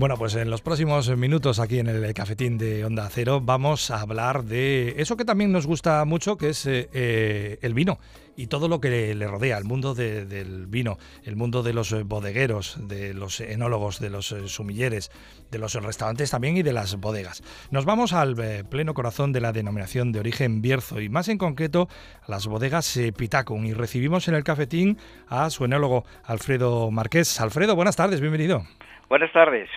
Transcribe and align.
Bueno, 0.00 0.16
pues 0.16 0.34
en 0.34 0.48
los 0.48 0.62
próximos 0.62 1.14
minutos 1.14 1.58
aquí 1.58 1.78
en 1.78 1.86
el 1.86 2.14
cafetín 2.14 2.56
de 2.56 2.86
Onda 2.86 3.06
Cero 3.12 3.42
vamos 3.44 3.90
a 3.90 4.00
hablar 4.00 4.44
de 4.44 4.94
eso 4.96 5.14
que 5.14 5.26
también 5.26 5.52
nos 5.52 5.66
gusta 5.66 6.02
mucho, 6.06 6.38
que 6.38 6.48
es 6.48 6.64
eh, 6.64 6.88
eh, 6.94 7.58
el 7.60 7.74
vino 7.74 7.98
y 8.34 8.46
todo 8.46 8.66
lo 8.66 8.80
que 8.80 9.14
le, 9.14 9.26
rodea, 9.26 9.58
el 9.58 9.66
mundo 9.66 9.94
del 9.94 10.66
vino, 10.68 10.96
el 11.24 11.36
mundo 11.36 11.62
de 11.62 11.74
los 11.74 11.92
bodegueros, 12.04 12.78
de 12.88 13.12
los 13.12 13.40
enólogos, 13.40 14.00
de 14.00 14.08
los 14.08 14.32
eh, 14.32 14.48
sumilleres, 14.48 15.10
de 15.50 15.58
los 15.58 15.74
restaurantes 15.74 16.30
también 16.30 16.56
y 16.56 16.62
de 16.62 16.72
las 16.72 16.96
bodegas. 16.96 17.42
Nos 17.70 17.84
vamos 17.84 18.14
al 18.14 18.36
pleno 18.70 18.94
corazón 18.94 19.32
de 19.32 19.42
la 19.42 19.52
denominación 19.52 20.12
de 20.12 20.20
origen 20.20 20.62
Bierzo 20.62 21.02
y 21.02 21.10
más 21.10 21.28
en 21.28 21.36
concreto 21.36 21.90
las 22.26 22.46
bodegas 22.46 22.98
Pitacum 23.18 23.66
y 23.66 23.74
recibimos 23.74 24.28
en 24.28 24.34
el 24.34 24.44
cafetín 24.44 24.96
a 25.28 25.50
su 25.50 25.66
enólogo 25.66 26.06
Alfredo 26.24 26.90
Marqués. 26.90 27.38
Alfredo, 27.38 27.76
buenas 27.76 27.96
tardes, 27.96 28.22
bienvenido. 28.22 28.64
Buenas 29.10 29.32
tardes. 29.32 29.68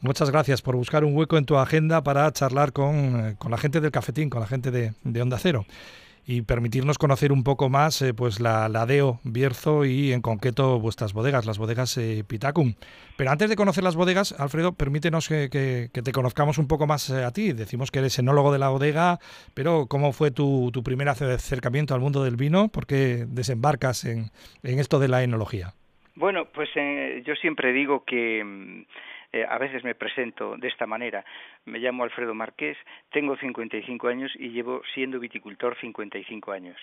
Muchas 0.00 0.30
gracias 0.30 0.62
por 0.62 0.76
buscar 0.76 1.04
un 1.04 1.14
hueco 1.14 1.36
en 1.36 1.44
tu 1.44 1.58
agenda 1.58 2.02
para 2.02 2.32
charlar 2.32 2.72
con, 2.72 3.20
eh, 3.20 3.36
la 3.50 3.58
gente 3.58 3.82
del 3.82 3.90
cafetín, 3.90 4.30
con 4.30 4.40
la 4.40 4.46
gente 4.46 4.70
de, 4.70 5.22
Onda 5.22 5.36
Cero 5.38 5.66
y 6.24 6.42
permitirnos 6.42 6.96
conocer 6.98 7.32
un 7.32 7.44
poco 7.44 7.68
más 7.68 8.00
eh, 8.00 8.14
pues 8.14 8.40
la, 8.40 8.70
la, 8.70 8.86
DEO 8.86 9.20
Bierzo 9.24 9.84
y 9.84 10.12
en 10.12 10.22
concreto 10.22 10.80
vuestras 10.80 11.12
bodegas, 11.12 11.44
las 11.44 11.58
bodegas 11.58 11.98
eh, 11.98 12.24
Pitacum. 12.26 12.74
Pero 13.18 13.30
antes 13.30 13.50
de 13.50 13.56
conocer 13.56 13.84
las 13.84 13.96
bodegas, 13.96 14.32
Alfredo, 14.38 14.72
permítenos 14.72 15.28
que, 15.28 15.90
te 15.92 16.12
conozcamos 16.12 16.56
un 16.56 16.66
poco 16.66 16.86
más 16.86 17.10
a 17.10 17.30
ti. 17.32 17.52
Decimos 17.52 17.90
que 17.90 17.98
eres 17.98 18.18
enólogo 18.18 18.54
de 18.54 18.58
la 18.58 18.70
bodega, 18.70 19.18
pero 19.52 19.86
¿cómo 19.86 20.12
fue 20.12 20.30
tu, 20.30 20.70
tu 20.72 20.82
primer 20.82 21.10
acercamiento 21.10 21.94
al 21.94 22.00
mundo 22.00 22.24
del 22.24 22.36
vino? 22.36 22.68
¿Por 22.68 22.86
qué 22.86 23.26
desembarcas 23.28 24.06
en, 24.06 24.30
en 24.62 24.78
esto 24.78 24.98
de 24.98 25.08
la 25.08 25.22
enología? 25.22 25.74
Bueno, 26.14 26.44
pues 26.46 26.68
eh, 26.74 27.22
yo 27.24 27.34
siempre 27.36 27.72
digo 27.72 28.04
que 28.04 28.44
mm, 28.44 28.82
eh, 29.32 29.46
a 29.48 29.56
veces 29.56 29.82
me 29.82 29.94
presento 29.94 30.56
de 30.58 30.68
esta 30.68 30.86
manera. 30.86 31.24
Me 31.64 31.78
llamo 31.78 32.04
Alfredo 32.04 32.34
Marqués, 32.34 32.76
tengo 33.10 33.36
55 33.36 34.08
años 34.08 34.30
y 34.38 34.50
llevo 34.50 34.82
siendo 34.94 35.18
viticultor 35.18 35.76
55 35.80 36.52
años. 36.52 36.76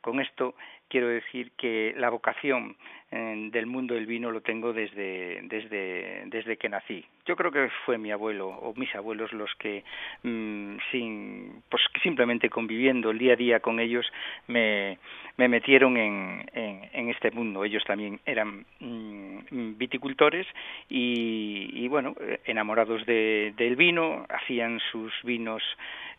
Con 0.00 0.20
esto 0.20 0.54
quiero 0.88 1.08
decir 1.08 1.52
que 1.56 1.94
la 1.96 2.10
vocación 2.10 2.76
eh, 3.10 3.48
del 3.52 3.66
mundo 3.66 3.94
del 3.94 4.06
vino 4.06 4.30
lo 4.30 4.42
tengo 4.42 4.72
desde, 4.72 5.40
desde, 5.44 6.24
desde 6.26 6.56
que 6.56 6.68
nací. 6.68 7.04
Yo 7.24 7.36
creo 7.36 7.50
que 7.50 7.70
fue 7.86 7.96
mi 7.96 8.10
abuelo 8.10 8.48
o 8.48 8.74
mis 8.74 8.94
abuelos 8.94 9.32
los 9.32 9.54
que, 9.54 9.82
mm, 10.22 10.76
sin, 10.90 11.62
pues 11.70 11.82
simplemente 12.02 12.50
conviviendo 12.50 13.10
el 13.10 13.18
día 13.18 13.32
a 13.32 13.36
día 13.36 13.60
con 13.60 13.80
ellos, 13.80 14.06
me, 14.46 14.98
me 15.36 15.48
metieron 15.48 15.96
en, 15.96 16.44
en, 16.52 17.08
este 17.08 17.30
mundo. 17.30 17.64
Ellos 17.64 17.84
también 17.86 18.20
eran 18.26 18.66
mm, 18.80 19.78
viticultores 19.78 20.46
y, 20.90 21.70
y, 21.72 21.88
bueno, 21.88 22.14
enamorados 22.44 23.06
de, 23.06 23.54
del 23.56 23.76
vino, 23.76 24.26
hacían 24.28 24.80
sus 24.90 25.12
vinos 25.22 25.62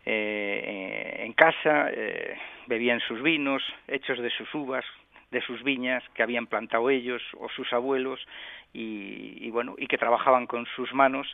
eh, 0.06 1.24
en 1.26 1.34
casa, 1.34 1.90
eh, 1.92 2.38
bebían 2.68 3.00
sus 3.02 3.22
vinos 3.22 3.62
hechos 3.88 4.20
de 4.20 4.30
sus 4.32 4.50
uvas, 4.60 4.86
de 5.32 5.42
sus 5.42 5.64
viñas 5.64 6.04
que 6.14 6.24
habían 6.24 6.48
plantado 6.48 6.90
ellos 6.90 7.22
o 7.40 7.50
sus 7.50 7.72
abuelos 7.72 8.20
y, 8.74 9.50
bueno 9.52 9.76
y 9.78 9.88
que 9.88 9.98
trabajaban 9.98 10.48
con 10.48 10.66
sus 10.76 10.94
manos 10.94 11.28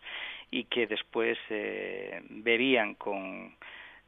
y 0.51 0.65
que 0.65 0.87
después 0.87 1.37
eh, 1.49 2.21
bebían 2.29 2.95
con 2.95 3.55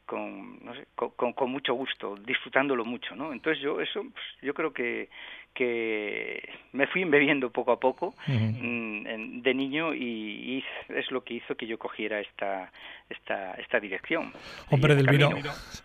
con, 0.05 0.63
no 0.63 0.73
sé, 0.73 0.87
con, 0.95 1.33
con, 1.33 1.51
mucho 1.51 1.73
gusto, 1.73 2.15
disfrutándolo 2.15 2.85
mucho, 2.85 3.13
¿no? 3.13 3.33
Entonces 3.33 3.61
yo 3.61 3.81
eso, 3.81 4.03
pues, 4.03 4.25
yo 4.41 4.53
creo 4.53 4.71
que, 4.71 5.09
que 5.57 6.47
me 6.71 6.85
fui 6.85 7.01
embebiendo 7.01 7.49
poco 7.49 7.71
a 7.71 7.79
poco 7.79 8.13
mm, 8.27 9.41
de 9.41 9.53
niño 9.55 9.95
y, 9.95 10.63
es 10.89 11.11
lo 11.11 11.23
que 11.23 11.35
hizo 11.35 11.55
que 11.55 11.65
yo 11.65 11.79
cogiera 11.79 12.19
esta 12.19 12.71
esta, 13.09 13.53
esta 13.53 13.79
dirección. 13.79 14.33
Hombre 14.69 14.95
del 14.95 15.07
vino, 15.07 15.29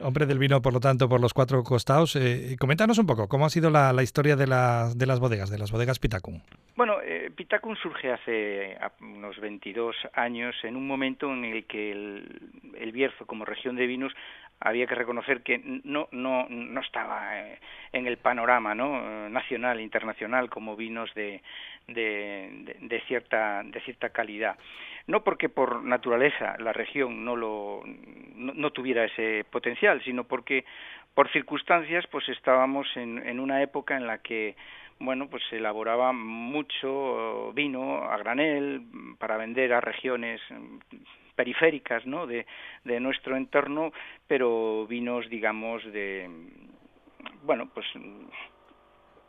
hombre 0.00 0.26
del 0.26 0.38
vino, 0.38 0.60
por 0.60 0.72
lo 0.72 0.80
tanto, 0.80 1.08
por 1.08 1.20
los 1.20 1.32
cuatro 1.32 1.62
costados. 1.62 2.16
Eh, 2.16 2.56
coméntanos 2.58 2.98
un 2.98 3.06
poco 3.06 3.28
cómo 3.28 3.47
ha 3.47 3.50
sido 3.50 3.70
la, 3.70 3.92
la 3.92 4.02
historia 4.02 4.36
de, 4.36 4.47
la, 4.47 4.92
de 4.94 5.06
las 5.06 5.20
bodegas, 5.20 5.48
de 5.48 5.58
las 5.58 5.70
bodegas 5.70 5.98
Pitacum. 5.98 6.41
Bueno, 6.76 6.97
eh, 7.02 7.30
Pitacum 7.34 7.76
surge 7.76 8.12
hace 8.12 8.76
unos 9.00 9.38
22 9.38 9.94
años 10.14 10.54
en 10.64 10.76
un 10.76 10.86
momento 10.86 11.32
en 11.32 11.44
el 11.44 11.64
que 11.64 11.92
el, 11.92 12.50
el 12.76 12.92
Bierzo, 12.92 13.24
como 13.24 13.44
región 13.44 13.76
de 13.76 13.86
vinos, 13.86 14.12
había 14.62 14.86
que 14.86 14.94
reconocer 14.94 15.42
que 15.42 15.60
no 15.84 16.08
no 16.12 16.46
no 16.48 16.80
estaba 16.80 17.40
eh, 17.40 17.58
en 17.92 18.06
el 18.06 18.16
panorama 18.18 18.74
no 18.74 19.28
nacional 19.28 19.80
internacional 19.80 20.48
como 20.50 20.76
vinos 20.76 21.12
de 21.14 21.42
de, 21.88 22.76
de, 22.80 23.00
cierta 23.02 23.62
de 23.64 23.80
cierta 23.80 24.10
calidad. 24.10 24.56
No 25.06 25.24
porque 25.24 25.48
por 25.48 25.82
naturaleza 25.82 26.56
la 26.58 26.72
región 26.72 27.24
no 27.24 27.36
lo 27.36 27.82
no, 28.34 28.70
tuviera 28.70 29.04
ese 29.04 29.44
potencial 29.50 30.02
sino 30.04 30.24
porque 30.24 30.64
por 31.14 31.30
circunstancias 31.32 32.06
pues 32.10 32.28
estábamos 32.28 32.86
en, 32.96 33.18
en 33.26 33.40
una 33.40 33.62
época 33.62 33.96
en 33.96 34.06
la 34.06 34.18
que 34.18 34.54
bueno, 35.02 35.28
pues 35.28 35.42
se 35.50 35.56
elaboraba 35.56 36.12
mucho 36.12 37.52
vino 37.54 38.04
a 38.04 38.16
granel 38.18 38.82
para 39.18 39.36
vender 39.36 39.72
a 39.72 39.80
regiones 39.80 40.40
periféricas 41.34 42.06
¿no? 42.06 42.26
de, 42.26 42.47
de 42.84 43.00
nuestro 43.00 43.37
entorno, 43.37 43.93
pero 44.26 44.87
vinos, 44.87 45.28
digamos, 45.28 45.84
de, 45.93 46.28
bueno, 47.44 47.69
pues 47.72 47.87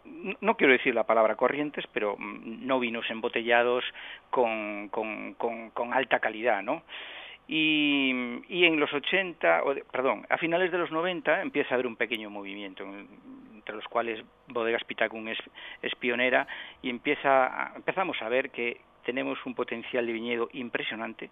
no 0.06 0.58
quiero 0.58 0.74
decir 0.74 0.94
la 0.94 1.06
palabra 1.06 1.36
corrientes, 1.36 1.86
pero 1.94 2.16
no 2.20 2.80
vinos 2.80 3.10
embotellados 3.10 3.84
con, 4.30 4.90
con, 4.90 5.34
con, 5.36 5.94
alta 5.94 6.20
calidad, 6.20 6.62
¿no? 6.62 6.84
Y, 7.48 8.42
y, 8.48 8.66
en 8.66 8.80
los 8.80 8.94
80, 8.94 9.64
perdón, 9.92 10.26
a 10.30 10.38
finales 10.38 10.72
de 10.72 10.78
los 10.78 10.92
90 10.92 11.42
empieza 11.42 11.72
a 11.72 11.74
haber 11.76 11.88
un 11.88 11.98
pequeño 11.98 12.30
movimiento, 12.30 12.86
entre 13.54 13.76
los 13.76 13.86
cuales 13.86 14.24
Bodegas 14.48 14.84
Pitacum 14.86 15.28
es, 15.28 15.38
es 15.82 15.94
pionera, 15.96 16.48
y 16.82 16.90
empieza 16.90 17.74
empezamos 17.76 18.22
a 18.22 18.30
ver 18.30 18.50
que 18.50 18.80
tenemos 19.06 19.38
un 19.46 19.56
potencial 19.56 20.06
de 20.06 20.14
viñedo 20.14 20.50
impresionante, 20.54 21.30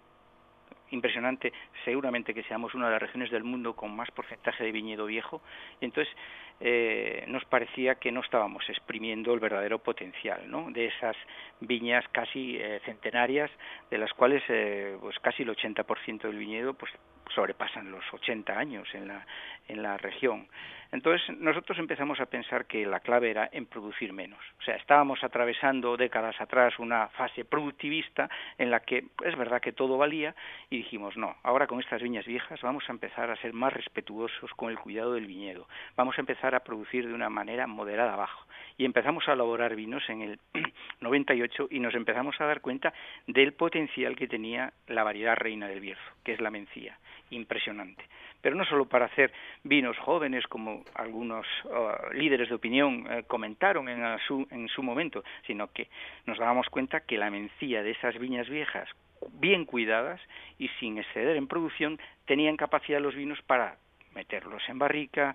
impresionante, 0.92 1.52
seguramente 1.84 2.32
que 2.32 2.42
seamos 2.44 2.74
una 2.74 2.86
de 2.86 2.92
las 2.92 3.02
regiones 3.02 3.30
del 3.30 3.44
mundo 3.44 3.74
con 3.74 3.94
más 3.94 4.10
porcentaje 4.10 4.64
de 4.64 4.72
viñedo 4.72 5.06
viejo, 5.06 5.42
y 5.80 5.86
entonces 5.86 6.14
eh, 6.60 7.24
nos 7.26 7.44
parecía 7.46 7.96
que 7.96 8.12
no 8.12 8.20
estábamos 8.20 8.68
exprimiendo 8.68 9.34
el 9.34 9.40
verdadero 9.40 9.80
potencial 9.80 10.48
¿no? 10.48 10.70
de 10.70 10.86
esas 10.86 11.16
viñas 11.60 12.04
casi 12.12 12.56
eh, 12.56 12.80
centenarias, 12.84 13.50
de 13.90 13.98
las 13.98 14.12
cuales 14.12 14.42
eh, 14.48 14.96
pues 15.00 15.18
casi 15.18 15.42
el 15.42 15.50
80% 15.50 16.22
del 16.22 16.38
viñedo 16.38 16.74
pues 16.74 16.92
sobrepasan 17.34 17.90
los 17.90 18.04
80 18.12 18.56
años 18.56 18.88
en 18.94 19.08
la, 19.08 19.26
en 19.68 19.82
la 19.82 19.96
región. 19.96 20.46
Entonces 20.92 21.36
nosotros 21.38 21.78
empezamos 21.78 22.20
a 22.20 22.26
pensar 22.26 22.66
que 22.66 22.84
la 22.84 23.00
clave 23.00 23.30
era 23.30 23.48
en 23.50 23.64
producir 23.64 24.12
menos. 24.12 24.38
O 24.60 24.62
sea, 24.62 24.76
estábamos 24.76 25.24
atravesando 25.24 25.96
décadas 25.96 26.38
atrás 26.38 26.78
una 26.78 27.08
fase 27.08 27.46
productivista 27.46 28.28
en 28.58 28.70
la 28.70 28.80
que 28.80 29.06
es 29.24 29.36
verdad 29.38 29.62
que 29.62 29.72
todo 29.72 29.96
valía 29.96 30.34
y 30.68 30.76
dijimos, 30.76 31.16
no, 31.16 31.34
ahora 31.42 31.66
con 31.66 31.80
estas 31.80 32.02
viñas 32.02 32.26
viejas 32.26 32.60
vamos 32.60 32.84
a 32.88 32.92
empezar 32.92 33.30
a 33.30 33.36
ser 33.36 33.54
más 33.54 33.72
respetuosos 33.72 34.50
con 34.54 34.70
el 34.70 34.78
cuidado 34.78 35.14
del 35.14 35.26
viñedo. 35.26 35.66
Vamos 35.96 36.18
a 36.18 36.20
empezar 36.20 36.54
a 36.54 36.60
producir 36.60 37.08
de 37.08 37.14
una 37.14 37.30
manera 37.30 37.66
moderada 37.66 38.12
abajo. 38.12 38.46
Y 38.76 38.84
empezamos 38.84 39.26
a 39.28 39.32
elaborar 39.32 39.74
vinos 39.74 40.02
en 40.10 40.20
el 40.20 40.38
98 41.00 41.68
y 41.70 41.80
nos 41.80 41.94
empezamos 41.94 42.38
a 42.38 42.44
dar 42.44 42.60
cuenta 42.60 42.92
del 43.26 43.54
potencial 43.54 44.14
que 44.14 44.28
tenía 44.28 44.74
la 44.88 45.04
variedad 45.04 45.36
reina 45.36 45.68
del 45.68 45.80
Bierzo, 45.80 46.02
que 46.22 46.34
es 46.34 46.40
la 46.42 46.50
mencía. 46.50 46.98
Impresionante 47.30 48.04
pero 48.42 48.56
no 48.56 48.64
solo 48.66 48.84
para 48.84 49.06
hacer 49.06 49.32
vinos 49.62 49.96
jóvenes, 49.98 50.46
como 50.48 50.84
algunos 50.94 51.46
uh, 51.64 52.12
líderes 52.12 52.48
de 52.48 52.56
opinión 52.56 53.06
uh, 53.06 53.22
comentaron 53.26 53.88
en, 53.88 54.18
su, 54.26 54.46
en 54.50 54.68
su 54.68 54.82
momento, 54.82 55.24
sino 55.46 55.72
que 55.72 55.88
nos 56.26 56.38
dábamos 56.38 56.68
cuenta 56.68 57.00
que 57.00 57.16
la 57.16 57.30
mencía 57.30 57.82
de 57.82 57.92
esas 57.92 58.18
viñas 58.18 58.48
viejas, 58.48 58.88
bien 59.34 59.64
cuidadas 59.64 60.20
y 60.58 60.68
sin 60.80 60.98
exceder 60.98 61.36
en 61.36 61.46
producción, 61.46 61.98
tenían 62.26 62.56
capacidad 62.56 63.00
los 63.00 63.14
vinos 63.14 63.40
para 63.42 63.76
meterlos 64.14 64.62
en 64.68 64.78
barrica, 64.78 65.34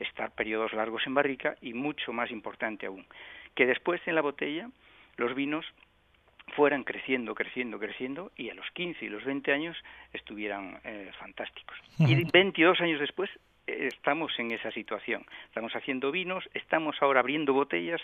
estar 0.00 0.32
periodos 0.32 0.72
largos 0.72 1.06
en 1.06 1.14
barrica 1.14 1.56
y 1.62 1.72
mucho 1.72 2.12
más 2.12 2.30
importante 2.30 2.86
aún, 2.86 3.06
que 3.54 3.66
después 3.66 4.00
en 4.06 4.16
la 4.16 4.20
botella 4.20 4.68
los 5.16 5.34
vinos 5.34 5.64
fueran 6.54 6.84
creciendo, 6.84 7.34
creciendo, 7.34 7.78
creciendo 7.78 8.32
y 8.36 8.50
a 8.50 8.54
los 8.54 8.66
15 8.72 9.04
y 9.04 9.08
los 9.08 9.24
20 9.24 9.52
años 9.52 9.76
estuvieran 10.12 10.80
eh, 10.84 11.10
fantásticos. 11.18 11.76
Y 11.98 12.24
22 12.24 12.80
años 12.80 13.00
después 13.00 13.30
eh, 13.66 13.88
estamos 13.92 14.32
en 14.38 14.50
esa 14.50 14.70
situación. 14.72 15.24
Estamos 15.46 15.72
haciendo 15.74 16.10
vinos, 16.10 16.44
estamos 16.54 16.96
ahora 17.00 17.20
abriendo 17.20 17.52
botellas 17.52 18.00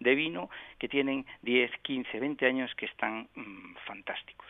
de 0.00 0.14
vino 0.14 0.50
que 0.78 0.88
tienen 0.88 1.26
10, 1.42 1.70
15, 1.82 2.20
20 2.20 2.46
años 2.46 2.70
que 2.76 2.86
están 2.86 3.28
mm, 3.34 3.76
fantásticos. 3.86 4.46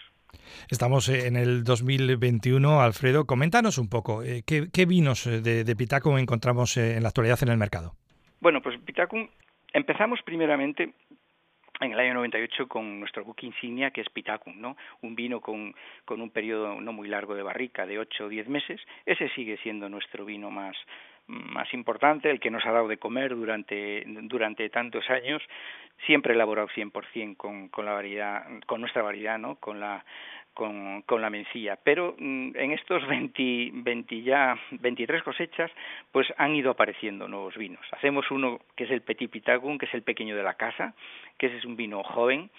Estamos 0.71 1.09
en 1.09 1.37
el 1.37 1.65
2021, 1.65 2.83
Alfredo. 2.83 3.27
Coméntanos 3.27 3.79
un 3.79 3.89
poco, 3.89 4.23
eh, 4.23 4.43
¿qué, 4.45 4.87
vinos 4.87 5.25
de, 5.25 5.65
de 5.65 5.77
Pitacum 5.77 6.19
encontramos 6.19 6.77
en 6.77 7.03
la 7.03 7.09
actualidad 7.09 7.43
en 7.43 7.49
el 7.49 7.57
mercado? 7.57 7.95
Bueno, 8.41 8.61
pues 8.61 8.79
Pitacum 8.81 9.29
empezamos 9.73 10.21
primeramente 10.25 10.93
en 11.81 11.93
el 11.93 12.01
año 12.01 12.15
98 12.15 12.67
con 12.69 13.01
nuestro 13.01 13.25
buque 13.25 13.47
insignia 13.47 13.91
que 13.91 14.01
es 14.01 14.09
Pitacum, 14.11 14.61
¿no? 14.61 14.77
Un 15.03 15.15
vino 15.15 15.41
con, 15.41 15.75
con 16.05 16.21
un 16.21 16.31
periodo 16.31 16.81
no 16.81 16.93
muy 16.93 17.09
largo 17.09 17.35
de 17.35 17.43
barrica, 17.43 17.87
de 17.87 17.99
8 17.99 18.25
o 18.25 18.29
10 18.29 18.49
meses. 18.49 18.81
Ese 19.07 19.29
sigue 19.31 19.57
siendo 19.59 19.89
nuestro 19.89 20.25
vino 20.25 20.51
más, 20.51 20.77
más 21.27 21.73
importante, 21.75 22.31
el 22.31 22.41
que 22.41 22.51
nos 22.51 22.65
ha 22.67 22.73
dado 22.73 22.89
de 22.89 22.99
comer 22.99 23.35
durante, 23.35 24.05
durante 24.07 24.69
tantos 24.71 25.09
años, 25.11 25.43
siempre 26.07 26.35
elaborado 26.35 26.69
100% 26.69 27.37
con, 27.37 27.69
con 27.69 27.85
la 27.85 27.93
variedad, 27.93 28.45
con 28.67 28.81
nuestra 28.81 29.03
variedad, 29.03 29.39
¿no? 29.39 29.57
Con 29.57 29.79
la 29.79 30.05
con, 30.59 31.03
con 31.03 31.23
la 31.23 31.31
mencía. 31.31 31.79
Pero 31.85 32.17
mm, 32.19 32.57
en 32.57 32.73
estos 32.73 33.07
20, 33.07 33.71
20 33.75 34.23
ya 34.23 34.59
23 34.73 35.23
cosechas, 35.23 35.71
pues 36.11 36.27
han 36.37 36.57
ido 36.57 36.73
apareciendo 36.73 37.29
nuevos 37.29 37.57
vinos. 37.57 37.87
Hacemos 37.93 38.29
uno 38.33 38.59
que 38.75 38.83
es 38.85 38.91
el 38.91 39.03
Petit 39.03 39.31
Pitagum, 39.31 39.79
que 39.79 39.87
es 39.87 39.95
el 39.95 40.03
pequeño 40.03 40.35
de 40.35 40.43
la 40.43 40.55
casa, 40.55 40.95
que 41.39 41.47
ese 41.47 41.59
es 41.59 41.65
un 41.65 41.77
vino 41.77 42.03
joven, 42.03 42.51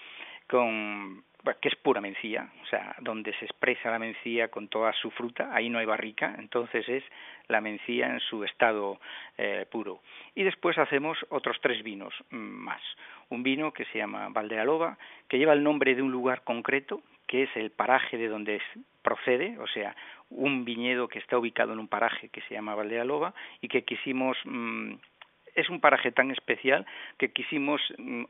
con 0.48 1.22
que 1.60 1.68
es 1.68 1.76
pura 1.76 2.00
mencía, 2.00 2.50
o 2.62 2.66
sea, 2.66 2.94
donde 3.00 3.32
se 3.34 3.46
expresa 3.46 3.90
la 3.90 3.98
mencía 3.98 4.48
con 4.48 4.68
toda 4.68 4.92
su 4.92 5.10
fruta, 5.10 5.48
ahí 5.52 5.70
no 5.70 5.78
hay 5.78 5.86
barrica, 5.86 6.34
entonces 6.38 6.86
es 6.88 7.02
la 7.48 7.60
mencía 7.60 8.06
en 8.06 8.20
su 8.20 8.44
estado 8.44 9.00
eh, 9.38 9.66
puro. 9.70 10.00
Y 10.34 10.42
después 10.42 10.76
hacemos 10.76 11.18
otros 11.30 11.58
tres 11.62 11.82
vinos 11.82 12.14
mm, 12.30 12.36
más. 12.36 12.82
Un 13.30 13.42
vino 13.42 13.72
que 13.72 13.86
se 13.86 13.98
llama 13.98 14.28
Valdealoba, 14.28 14.98
que 15.28 15.38
lleva 15.38 15.54
el 15.54 15.62
nombre 15.62 15.94
de 15.94 16.02
un 16.02 16.10
lugar 16.10 16.42
concreto, 16.44 17.02
que 17.30 17.44
es 17.44 17.56
el 17.56 17.70
paraje 17.70 18.18
de 18.18 18.26
donde 18.26 18.60
procede, 19.02 19.56
o 19.60 19.66
sea, 19.68 19.94
un 20.30 20.64
viñedo 20.64 21.06
que 21.06 21.20
está 21.20 21.38
ubicado 21.38 21.72
en 21.72 21.78
un 21.78 21.86
paraje 21.86 22.28
que 22.28 22.40
se 22.42 22.54
llama 22.54 22.74
Valdealoba 22.74 23.34
y 23.60 23.68
que 23.68 23.84
quisimos 23.84 24.36
mm, 24.44 24.94
es 25.54 25.70
un 25.70 25.78
paraje 25.78 26.10
tan 26.10 26.32
especial 26.32 26.84
que 27.18 27.32
quisimos 27.32 27.80
mm, 27.98 28.24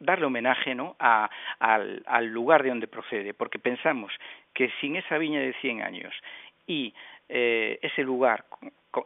darle 0.00 0.24
homenaje 0.24 0.74
¿no? 0.74 0.96
al, 0.98 2.02
al, 2.06 2.26
lugar 2.28 2.62
de 2.62 2.70
donde 2.70 2.86
procede, 2.86 3.34
porque 3.34 3.58
pensamos 3.58 4.10
que 4.54 4.70
sin 4.80 4.96
esa 4.96 5.18
viña 5.18 5.40
de 5.40 5.52
100 5.60 5.82
años 5.82 6.14
y 6.66 6.94
eh, 7.28 7.78
ese 7.82 8.02
lugar 8.02 8.44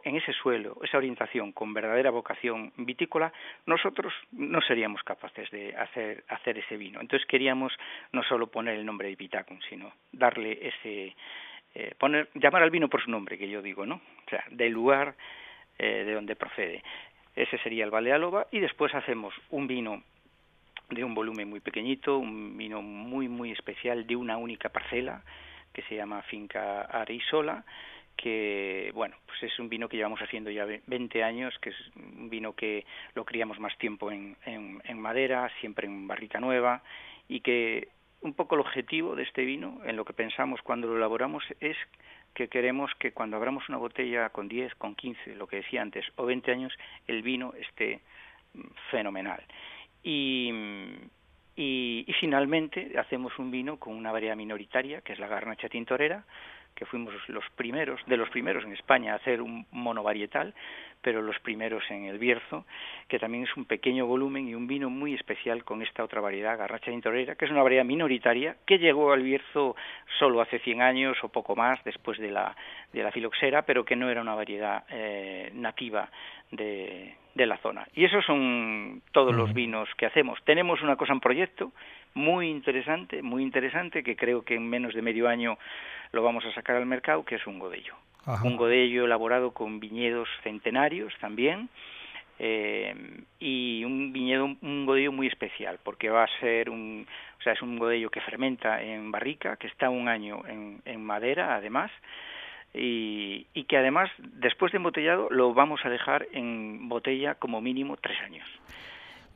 en 0.03 0.15
ese 0.15 0.33
suelo, 0.33 0.77
esa 0.83 0.97
orientación 0.97 1.51
con 1.51 1.73
verdadera 1.73 2.11
vocación 2.11 2.71
vitícola, 2.77 3.31
nosotros 3.65 4.13
no 4.31 4.61
seríamos 4.61 5.01
capaces 5.03 5.49
de 5.51 5.75
hacer, 5.75 6.23
hacer 6.27 6.57
ese 6.57 6.77
vino. 6.77 7.01
Entonces 7.01 7.27
queríamos 7.27 7.73
no 8.11 8.23
solo 8.23 8.47
poner 8.47 8.75
el 8.75 8.85
nombre 8.85 9.09
de 9.09 9.17
Pitacum, 9.17 9.59
sino 9.67 9.91
darle 10.11 10.59
ese, 10.61 11.15
eh, 11.75 11.95
poner, 11.97 12.29
llamar 12.35 12.63
al 12.63 12.71
vino 12.71 12.87
por 12.87 13.03
su 13.03 13.09
nombre, 13.09 13.37
que 13.37 13.49
yo 13.49 13.61
digo, 13.61 13.85
¿no? 13.85 13.95
O 13.95 14.29
sea, 14.29 14.43
del 14.51 14.73
lugar 14.73 15.15
eh, 15.77 16.03
de 16.05 16.13
donde 16.13 16.35
procede. 16.35 16.83
Ese 17.35 17.57
sería 17.59 17.85
el 17.85 17.91
Valdealova 17.91 18.47
y 18.51 18.59
después 18.59 18.93
hacemos 18.93 19.33
un 19.49 19.67
vino 19.67 20.03
de 20.89 21.03
un 21.03 21.13
volumen 21.13 21.49
muy 21.49 21.59
pequeñito, 21.59 22.17
un 22.17 22.57
vino 22.57 22.81
muy, 22.81 23.27
muy 23.27 23.51
especial 23.51 24.05
de 24.07 24.15
una 24.15 24.37
única 24.37 24.69
parcela 24.69 25.23
que 25.73 25.83
se 25.83 25.95
llama 25.95 26.23
Finca 26.23 26.81
Arisola 26.81 27.63
que 28.21 28.91
bueno, 28.93 29.15
pues 29.25 29.43
es 29.43 29.59
un 29.59 29.69
vino 29.69 29.87
que 29.87 29.95
llevamos 29.95 30.19
haciendo 30.19 30.51
ya 30.51 30.65
20 30.65 31.23
años, 31.23 31.57
que 31.61 31.69
es 31.69 31.75
un 31.95 32.29
vino 32.29 32.53
que 32.53 32.85
lo 33.15 33.23
criamos 33.23 33.59
más 33.59 33.77
tiempo 33.77 34.11
en, 34.11 34.35
en, 34.45 34.99
madera, 34.99 35.49
siempre 35.61 35.87
en 35.87 36.05
barrica 36.05 36.39
nueva, 36.39 36.83
y 37.29 37.39
que 37.39 37.87
un 38.21 38.33
poco 38.33 38.55
el 38.55 38.61
objetivo 38.61 39.15
de 39.15 39.23
este 39.23 39.45
vino, 39.45 39.79
en 39.85 39.95
lo 39.95 40.03
que 40.03 40.11
pensamos 40.11 40.61
cuando 40.61 40.87
lo 40.87 40.97
elaboramos, 40.97 41.45
es 41.61 41.77
que 42.33 42.49
queremos 42.49 42.91
que 42.99 43.13
cuando 43.13 43.37
abramos 43.37 43.69
una 43.69 43.77
botella 43.77 44.29
con 44.29 44.49
10, 44.49 44.75
con 44.75 44.95
15, 44.95 45.35
lo 45.35 45.47
que 45.47 45.57
decía 45.57 45.81
antes, 45.81 46.05
o 46.17 46.25
20 46.25 46.51
años, 46.51 46.73
el 47.07 47.21
vino 47.21 47.53
esté 47.53 48.01
fenomenal. 48.91 49.41
Y, 50.03 50.51
y, 51.55 52.03
y 52.05 52.13
finalmente 52.19 52.99
hacemos 52.99 53.39
un 53.39 53.49
vino 53.49 53.79
con 53.79 53.95
una 53.95 54.11
variedad 54.11 54.35
minoritaria, 54.35 54.99
que 55.01 55.13
es 55.13 55.19
la 55.19 55.27
garnacha 55.27 55.69
tintorera, 55.69 56.25
que 56.79 56.85
fuimos 56.85 57.13
los 57.27 57.43
primeros, 57.57 57.99
de 58.07 58.15
los 58.15 58.29
primeros 58.29 58.63
en 58.63 58.71
España 58.71 59.11
a 59.11 59.17
hacer 59.17 59.41
un 59.41 59.65
monovarietal, 59.71 60.53
pero 61.01 61.21
los 61.21 61.37
primeros 61.39 61.83
en 61.91 62.05
el 62.05 62.17
Bierzo, 62.17 62.65
que 63.09 63.19
también 63.19 63.43
es 63.43 63.57
un 63.57 63.65
pequeño 63.65 64.05
volumen 64.05 64.47
y 64.47 64.55
un 64.55 64.65
vino 64.65 64.89
muy 64.89 65.13
especial 65.13 65.65
con 65.65 65.81
esta 65.81 66.03
otra 66.05 66.21
variedad, 66.21 66.57
Garracha 66.57 66.91
Tintorera, 66.91 67.35
que 67.35 67.45
es 67.45 67.51
una 67.51 67.63
variedad 67.63 67.83
minoritaria 67.83 68.55
que 68.65 68.79
llegó 68.79 69.11
al 69.11 69.23
Bierzo 69.23 69.75
solo 70.17 70.39
hace 70.39 70.59
100 70.59 70.81
años 70.81 71.17
o 71.21 71.27
poco 71.27 71.53
más 71.53 71.83
después 71.83 72.17
de 72.17 72.31
la, 72.31 72.55
de 72.93 73.03
la 73.03 73.11
filoxera, 73.11 73.63
pero 73.63 73.83
que 73.83 73.97
no 73.97 74.09
era 74.09 74.21
una 74.21 74.35
variedad 74.35 74.85
eh, 74.89 75.51
nativa 75.53 76.09
de, 76.51 77.13
de 77.35 77.45
la 77.45 77.57
zona. 77.57 77.87
Y 77.93 78.05
esos 78.05 78.25
son 78.25 79.01
todos 79.11 79.35
los 79.35 79.53
vinos 79.53 79.89
que 79.97 80.05
hacemos. 80.05 80.39
Tenemos 80.45 80.81
una 80.81 80.95
cosa 80.95 81.13
en 81.13 81.19
proyecto 81.19 81.73
muy 82.13 82.49
interesante, 82.49 83.21
muy 83.21 83.43
interesante, 83.43 84.03
que 84.03 84.15
creo 84.15 84.43
que 84.43 84.55
en 84.55 84.69
menos 84.69 84.93
de 84.93 85.01
medio 85.01 85.27
año 85.27 85.57
lo 86.11 86.23
vamos 86.23 86.45
a 86.45 86.53
sacar 86.53 86.75
al 86.75 86.85
mercado, 86.85 87.23
que 87.23 87.35
es 87.35 87.47
un 87.47 87.59
godello. 87.59 87.95
Un 88.43 88.57
godello 88.57 89.05
elaborado 89.05 89.51
con 89.51 89.79
viñedos 89.79 90.29
centenarios 90.43 91.13
también, 91.19 91.69
eh, 92.37 92.93
y 93.39 93.83
un 93.83 94.13
viñedo, 94.13 94.55
un 94.61 94.85
godello 94.85 95.11
muy 95.11 95.27
especial, 95.27 95.79
porque 95.83 96.09
va 96.09 96.23
a 96.23 96.39
ser 96.39 96.69
un, 96.69 97.07
o 97.39 97.41
sea, 97.41 97.53
es 97.53 97.61
un 97.61 97.77
godello 97.77 98.09
que 98.09 98.21
fermenta 98.21 98.81
en 98.81 99.11
barrica, 99.11 99.57
que 99.57 99.67
está 99.67 99.89
un 99.89 100.07
año 100.07 100.41
en, 100.47 100.81
en 100.85 101.03
madera, 101.03 101.55
además, 101.55 101.91
y, 102.73 103.47
y, 103.53 103.63
que 103.63 103.77
además, 103.77 104.11
después 104.19 104.71
de 104.71 104.77
embotellado, 104.77 105.27
lo 105.31 105.53
vamos 105.53 105.81
a 105.83 105.89
dejar 105.89 106.27
en 106.31 106.87
botella 106.87 107.35
como 107.35 107.61
mínimo 107.61 107.97
tres 107.97 108.19
años. 108.21 108.47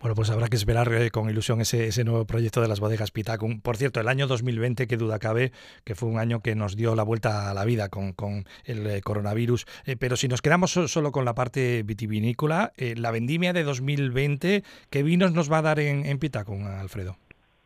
Bueno, 0.03 0.15
pues 0.15 0.29
habrá 0.31 0.49
que 0.49 0.57
esperar 0.57 0.91
eh, 0.91 1.11
con 1.11 1.29
ilusión 1.29 1.61
ese, 1.61 2.03
nuevo 2.03 2.27
proyecto 2.27 2.59
de 2.59 2.67
las 2.67 2.81
bodegas 2.81 3.11
Pitacum. 3.11 3.61
Por 3.61 3.77
cierto, 3.77 4.01
el 4.01 4.09
año 4.09 4.27
2020, 4.27 4.85
que 4.85 4.97
duda 4.97 5.17
cabe, 5.17 5.51
que 5.85 5.95
fue 5.95 6.09
un 6.09 6.19
año 6.19 6.41
que 6.41 6.55
nos 6.55 6.75
dio 6.75 6.93
la 6.93 7.03
vuelta 7.03 7.49
a 7.49 7.53
la 7.53 7.63
vida 7.63 7.87
con, 7.87 8.43
el 8.65 8.85
eh, 8.85 8.99
coronavirus. 9.01 9.65
Eh, 9.85 9.95
pero 9.97 10.17
si 10.17 10.27
nos 10.27 10.41
quedamos 10.41 10.71
solo 10.71 11.13
con 11.13 11.23
la 11.23 11.35
parte 11.35 11.83
vitivinícola, 11.83 12.73
la 12.97 13.11
vendimia 13.11 13.53
de 13.53 13.63
2020, 13.63 14.63
¿qué 14.91 15.03
vinos 15.03 15.31
nos 15.31 15.49
va 15.49 15.59
a 15.59 15.61
dar 15.61 15.79
en, 15.79 16.05
en 16.05 16.19
Pitacum, 16.19 16.67
Alfredo? 16.67 17.15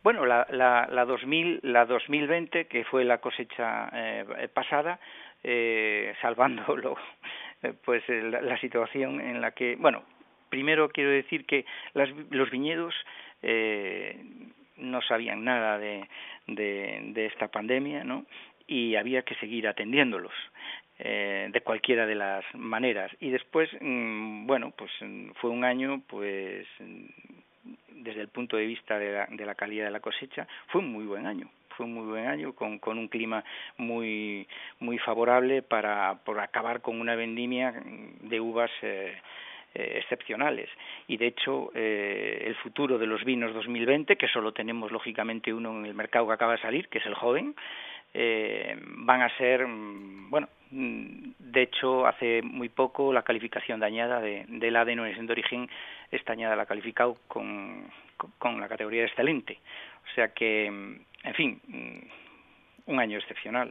Bueno, 0.04 0.24
la, 0.24 0.46
la, 0.52 0.86
la, 0.92 1.04
2000, 1.06 1.58
la 1.64 1.86
2020, 1.86 2.68
que 2.68 2.84
fue 2.84 3.04
la 3.04 3.18
cosecha 3.18 3.90
pasada, 4.54 5.00
salvándolo 6.22 6.94
pues 7.84 8.04
la 8.08 8.60
situación 8.60 9.20
en 9.20 9.40
la 9.40 9.50
que, 9.50 9.74
bueno, 9.74 10.04
primero 10.48 10.88
quiero 10.88 11.10
decir 11.10 11.44
que 11.46 11.64
los 12.30 12.50
viñedos 12.50 12.94
eh, 13.42 14.16
no 14.76 15.02
sabían 15.02 15.44
nada 15.44 15.78
de, 15.78 16.08
de, 16.46 17.26
esta 17.26 17.48
pandemia, 17.48 18.04
¿no? 18.04 18.24
Y 18.66 18.96
había 18.96 19.22
que 19.22 19.34
seguir 19.36 19.66
atendiéndolos. 19.68 20.34
Eh, 21.00 21.48
de 21.52 21.60
cualquiera 21.60 22.06
de 22.06 22.16
las 22.16 22.44
maneras 22.54 23.12
y 23.20 23.30
después 23.30 23.70
mm, 23.80 24.48
bueno 24.48 24.72
pues 24.76 24.90
fue 25.36 25.48
un 25.48 25.62
año 25.62 26.02
pues 26.08 26.66
desde 27.92 28.20
el 28.20 28.26
punto 28.26 28.56
de 28.56 28.66
vista 28.66 28.98
de 28.98 29.12
la, 29.12 29.26
de 29.30 29.46
la 29.46 29.54
calidad 29.54 29.84
de 29.84 29.92
la 29.92 30.00
cosecha 30.00 30.48
fue 30.66 30.80
un 30.80 30.90
muy 30.90 31.04
buen 31.04 31.24
año 31.26 31.48
fue 31.76 31.86
un 31.86 31.94
muy 31.94 32.06
buen 32.06 32.26
año 32.26 32.52
con, 32.52 32.80
con 32.80 32.98
un 32.98 33.06
clima 33.06 33.44
muy 33.76 34.48
muy 34.80 34.98
favorable 34.98 35.62
para 35.62 36.16
por 36.24 36.40
acabar 36.40 36.80
con 36.82 37.00
una 37.00 37.14
vendimia 37.14 37.72
de 38.20 38.40
uvas 38.40 38.72
eh, 38.82 39.14
eh, 39.78 39.98
excepcionales. 39.98 40.68
Y 41.06 41.16
de 41.18 41.28
hecho, 41.28 41.70
eh, 41.72 42.42
el 42.46 42.56
futuro 42.56 42.98
de 42.98 43.06
los 43.06 43.22
vinos 43.24 43.54
2020, 43.54 44.16
que 44.16 44.26
solo 44.26 44.50
tenemos 44.52 44.90
lógicamente 44.90 45.54
uno 45.54 45.70
en 45.70 45.86
el 45.86 45.94
mercado 45.94 46.26
que 46.26 46.32
acaba 46.32 46.56
de 46.56 46.62
salir, 46.62 46.88
que 46.88 46.98
es 46.98 47.06
el 47.06 47.14
joven, 47.14 47.54
eh, 48.12 48.76
van 48.80 49.22
a 49.22 49.28
ser, 49.36 49.64
mm, 49.68 50.30
bueno, 50.30 50.48
mm, 50.72 51.30
de 51.38 51.62
hecho, 51.62 52.08
hace 52.08 52.42
muy 52.42 52.70
poco 52.70 53.12
la 53.12 53.22
calificación 53.22 53.78
dañada 53.78 54.20
de, 54.20 54.46
de 54.48 54.70
la 54.72 54.84
denominación 54.84 55.26
de 55.26 55.32
origen 55.32 55.70
está 56.10 56.32
añada, 56.32 56.56
la 56.56 56.66
calificado 56.66 57.16
con, 57.28 57.84
con 58.38 58.60
la 58.60 58.68
categoría 58.68 59.04
excelente. 59.04 59.60
O 60.10 60.14
sea 60.16 60.34
que, 60.34 60.68
mm, 60.68 61.26
en 61.28 61.34
fin, 61.34 61.60
un 62.88 62.98
año 62.98 63.18
excepcional, 63.18 63.70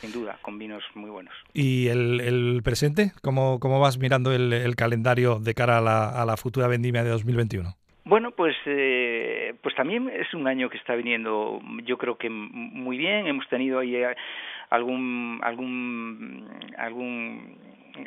sin 0.00 0.12
duda, 0.12 0.38
con 0.42 0.58
vinos 0.58 0.84
muy 0.94 1.10
buenos. 1.10 1.34
¿Y 1.54 1.88
el, 1.88 2.20
el 2.20 2.60
presente? 2.62 3.12
¿Cómo, 3.22 3.58
¿Cómo, 3.58 3.80
vas 3.80 3.98
mirando 3.98 4.32
el, 4.32 4.52
el 4.52 4.76
calendario 4.76 5.40
de 5.40 5.54
cara 5.54 5.78
a 5.78 5.80
la, 5.80 6.08
a 6.10 6.24
la, 6.26 6.36
futura 6.36 6.68
vendimia 6.68 7.02
de 7.02 7.10
2021? 7.10 7.74
Bueno, 8.04 8.32
pues, 8.32 8.54
eh, 8.66 9.54
pues 9.62 9.74
también 9.74 10.10
es 10.10 10.32
un 10.34 10.46
año 10.46 10.68
que 10.68 10.76
está 10.76 10.94
viniendo, 10.94 11.60
yo 11.84 11.96
creo 11.96 12.16
que 12.16 12.28
muy 12.28 12.98
bien. 12.98 13.26
Hemos 13.26 13.48
tenido 13.48 13.78
ahí 13.78 13.96
eh, 13.96 14.14
algún 14.70 15.40
algún 15.42 16.48
algún 16.76 17.56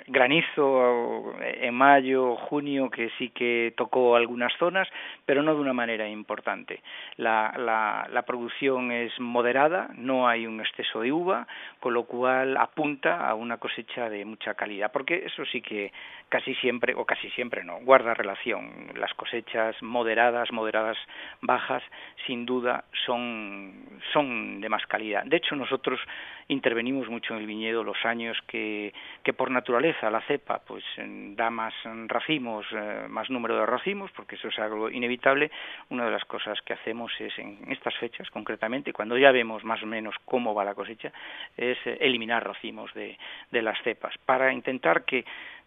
granizo 0.07 1.33
en 1.41 1.65
en 1.65 1.73
mayo, 1.73 2.35
junio, 2.35 2.89
que 2.89 3.09
sí 3.17 3.29
que 3.29 3.73
tocó 3.75 4.15
algunas 4.15 4.53
zonas, 4.57 4.87
pero 5.25 5.41
no 5.41 5.55
de 5.55 5.61
una 5.61 5.73
manera 5.73 6.07
importante. 6.07 6.81
La, 7.17 7.53
la, 7.57 8.07
la 8.11 8.21
producción 8.21 8.91
es 8.91 9.19
moderada, 9.19 9.89
no 9.95 10.27
hay 10.27 10.45
un 10.45 10.59
exceso 10.59 11.01
de 11.01 11.11
uva, 11.11 11.47
con 11.79 11.93
lo 11.93 12.03
cual 12.03 12.55
apunta 12.57 13.27
a 13.27 13.33
una 13.33 13.57
cosecha 13.57 14.09
de 14.09 14.25
mucha 14.25 14.53
calidad, 14.53 14.91
porque 14.91 15.23
eso 15.25 15.43
sí 15.45 15.61
que 15.61 15.91
casi 16.29 16.55
siempre, 16.55 16.93
o 16.95 17.05
casi 17.05 17.29
siempre 17.31 17.63
no, 17.63 17.79
guarda 17.79 18.13
relación. 18.13 18.91
Las 18.95 19.13
cosechas 19.13 19.75
moderadas, 19.81 20.51
moderadas 20.51 20.97
bajas, 21.41 21.83
sin 22.27 22.45
duda 22.45 22.85
son, 23.05 23.99
son 24.13 24.61
de 24.61 24.69
más 24.69 24.85
calidad. 24.87 25.23
De 25.25 25.37
hecho, 25.37 25.55
nosotros 25.55 25.99
intervenimos 26.47 27.09
mucho 27.09 27.33
en 27.33 27.41
el 27.41 27.47
viñedo 27.47 27.83
los 27.83 27.97
años 28.05 28.37
que, 28.47 28.93
que 29.23 29.33
por 29.33 29.49
naturaleza 29.49 29.74
la 29.81 30.21
cepa 30.21 30.61
pues 30.65 30.83
da 30.97 31.49
más 31.49 31.73
racimos, 32.07 32.65
eh, 32.71 33.05
más 33.09 33.29
número 33.29 33.57
de 33.57 33.65
racimos, 33.65 34.11
porque 34.11 34.35
eso 34.35 34.47
es 34.47 34.59
algo 34.59 34.89
inevitable. 34.89 35.51
Una 35.89 36.05
de 36.05 36.11
las 36.11 36.25
cosas 36.25 36.59
que 36.61 36.73
hacemos 36.73 37.11
es 37.19 37.37
en 37.39 37.71
estas 37.71 37.95
fechas, 37.95 38.29
concretamente, 38.29 38.93
cuando 38.93 39.17
ya 39.17 39.31
vemos 39.31 39.63
más 39.63 39.81
o 39.83 39.85
menos 39.85 40.15
cómo 40.25 40.53
va 40.53 40.63
la 40.63 40.75
cosecha, 40.75 41.11
es 41.57 41.77
eh, 41.85 41.97
eliminar 41.99 42.45
racimos 42.45 42.93
de, 42.93 43.17
de 43.51 43.61
las 43.61 43.81
cepas 43.83 44.13
para 44.25 44.53
intentar 44.53 45.03
que 45.03 45.25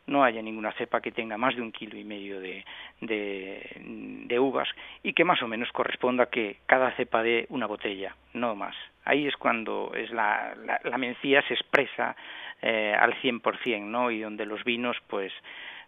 no 0.09 0.25
haya 0.25 0.43
ninguna 0.43 0.73
cepa 0.73 1.01
que 1.01 1.13
tenga 1.13 1.37
más 1.37 1.55
de 1.55 1.63
un 1.63 1.71
kilo 1.71 1.97
y 1.97 2.05
medio 2.05 2.41
de, 2.41 2.65
de, 3.01 4.39
uvas 4.41 4.69
y 5.03 5.13
que 5.13 5.25
más 5.25 5.43
o 5.43 5.49
menos 5.49 5.71
corresponda 5.73 6.27
que 6.27 6.59
cada 6.67 6.91
cepa 6.97 7.23
dé 7.23 7.47
una 7.51 7.67
botella, 7.67 8.17
no 8.33 8.55
más. 8.55 8.75
Ahí 9.05 9.27
es 9.27 9.37
cuando 9.37 9.93
es 9.95 10.11
la, 10.11 10.55
la, 10.85 10.99
mencía 10.99 11.43
se 11.47 11.55
expresa 11.55 12.17
eh, 12.63 12.95
al 12.99 13.15
100%, 13.21 13.83
¿no? 13.83 14.11
Y 14.11 14.21
donde 14.21 14.47
los 14.47 14.65
vinos, 14.65 14.97
pues, 15.09 15.33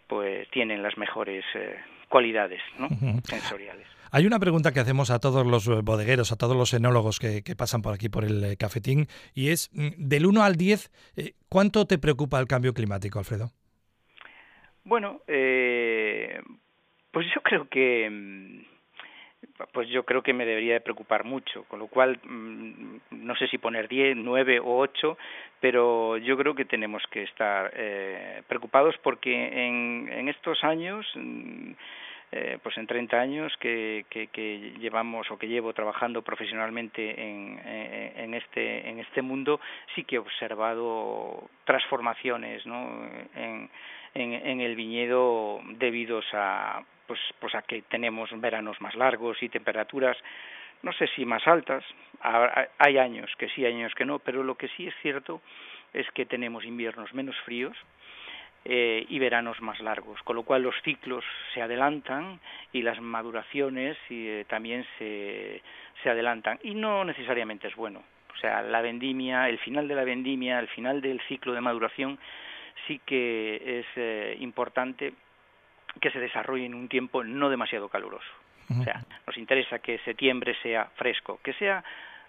pues 0.07 0.49
tienen 0.51 0.83
las 0.83 0.97
mejores 0.99 1.45
eh, 1.55 1.79
cualidades 2.09 2.61
¿no? 2.79 2.89
sensoriales. 3.25 3.87
Hay 4.13 4.27
una 4.27 4.41
pregunta 4.41 4.73
que 4.73 4.81
hacemos 4.81 5.11
a 5.11 5.21
todos 5.21 5.47
los 5.47 5.69
bodegueros, 5.85 6.33
a 6.33 6.37
todos 6.37 6.57
los 6.57 6.75
enólogos 6.75 7.21
que, 7.21 7.43
que 7.43 7.55
pasan 7.55 7.81
por 7.81 7.95
aquí 7.95 8.09
por 8.09 8.25
el 8.25 8.43
eh, 8.43 8.57
cafetín, 8.57 9.07
y 9.35 9.51
es, 9.51 9.71
mm, 9.73 9.91
del 9.97 10.27
1 10.27 10.43
al 10.43 10.57
10, 10.57 10.91
¿cuánto 11.49 11.87
te 11.87 11.99
preocupa 11.99 12.41
el 12.41 12.49
cambio 12.49 12.75
climático, 12.75 13.21
Alfredo? 13.21 13.53
Bueno, 14.91 15.21
eh, 15.29 16.43
pues 17.13 17.25
yo 17.33 17.41
creo 17.43 17.69
que 17.69 18.11
mm, 18.11 18.61
pues 19.73 19.89
yo 19.89 20.03
creo 20.03 20.21
que 20.21 20.33
me 20.33 20.45
debería 20.45 20.73
de 20.73 20.81
preocupar 20.81 21.23
mucho, 21.23 21.63
con 21.69 21.79
lo 21.79 21.87
cual 21.87 22.19
mm, 22.25 22.97
no 23.13 23.37
sé 23.37 23.47
si 23.47 23.59
poner 23.59 23.87
10, 23.87 24.17
9 24.17 24.59
o 24.59 24.79
8, 24.79 25.17
pero 25.61 26.17
yo 26.17 26.37
creo 26.37 26.57
que 26.57 26.65
tenemos 26.65 27.05
que 27.13 27.23
estar 27.23 27.71
eh, 27.77 28.43
preocupados 28.49 28.97
porque 29.01 29.33
en, 29.33 30.09
en 30.11 30.29
estos 30.29 30.65
años 30.65 31.07
mm, 31.15 31.71
eh, 32.33 32.59
pues 32.61 32.77
en 32.77 32.89
30 32.89 33.17
años 33.17 33.53
que, 33.61 34.07
que, 34.11 34.27
que, 34.27 34.73
llevamos 34.81 35.31
o 35.31 35.39
que 35.39 35.47
llevo 35.47 35.73
trabajando 35.73 36.23
profesionalmente 36.23 37.11
en, 37.11 37.61
en, 37.65 38.35
este 38.35 38.89
en 38.89 38.99
este 38.99 39.23
mundo 39.23 39.61
sí 39.95 40.03
que 40.03 40.17
he 40.17 40.19
observado 40.19 41.49
transformaciones 41.65 42.67
¿no? 42.67 43.09
en, 43.37 43.71
en, 44.15 44.33
en 44.33 44.61
el 44.61 44.77
viñedo 44.77 45.61
debidos 45.79 46.25
a 46.33 46.83
pues 47.07 47.21
pues 47.41 47.55
a 47.55 47.63
que 47.63 47.83
tenemos 47.83 48.31
veranos 48.41 48.81
más 48.81 48.95
largos 48.95 49.43
y 49.43 49.49
temperaturas 49.49 50.17
no 50.83 50.93
sé 50.93 51.07
si 51.09 51.25
más 51.25 51.47
altas 51.47 51.85
hay 52.79 52.99
años 52.99 53.31
que 53.37 53.49
sí 53.51 53.67
años 53.67 53.95
que 53.95 54.05
no 54.05 54.19
pero 54.19 54.43
lo 54.43 54.57
que 54.57 54.69
sí 54.69 54.87
es 54.87 54.95
cierto 55.03 55.41
es 55.93 56.11
que 56.13 56.27
tenemos 56.27 56.65
inviernos 56.65 57.13
menos 57.15 57.37
fríos 57.45 57.77
eh, 58.63 59.07
y 59.09 59.19
veranos 59.19 59.59
más 59.63 59.81
largos, 59.81 60.23
con 60.23 60.37
lo 60.37 60.43
cual 60.43 60.63
los 60.63 60.75
ciclos 60.83 61.25
se 61.55 61.63
adelantan 61.63 62.39
y 62.75 62.83
las 62.83 63.01
maduraciones 63.01 63.97
eh, 64.11 64.45
también 64.49 64.85
se, 64.99 65.63
se 66.03 66.11
adelantan 66.11 66.59
y 66.63 66.75
no 66.75 67.03
necesariamente 67.07 67.69
es 67.69 67.75
bueno. 67.75 68.03
O 68.35 68.37
sea, 68.37 68.61
la 68.61 68.83
vendimia, 68.83 69.49
el 69.49 69.59
final 69.61 69.89
de 69.89 69.95
la 69.95 70.05
vendimia, 70.05 70.59
el 70.59 70.69
final 70.69 71.01
del 71.01 71.23
ciclo 71.23 71.55
de 71.55 71.63
maduración 71.63 72.19
sí 72.87 73.01
que 73.05 73.81
es 73.81 73.87
eh, 73.97 74.37
importante 74.41 75.15
que 76.01 76.11
se 76.11 76.21
desarrolle 76.21 76.67
en 76.67 76.75
un 76.75 76.89
tiempo 76.89 77.25
no 77.25 77.51
demasiado 77.51 77.89
caluroso. 77.89 78.31
O 78.71 78.85
sea, 78.85 79.05
nos 79.27 79.37
interesa 79.37 79.81
que 79.81 79.99
septiembre 80.05 80.55
sea 80.63 80.85
fresco, 80.95 81.41
que 81.43 81.53
sea 81.55 81.83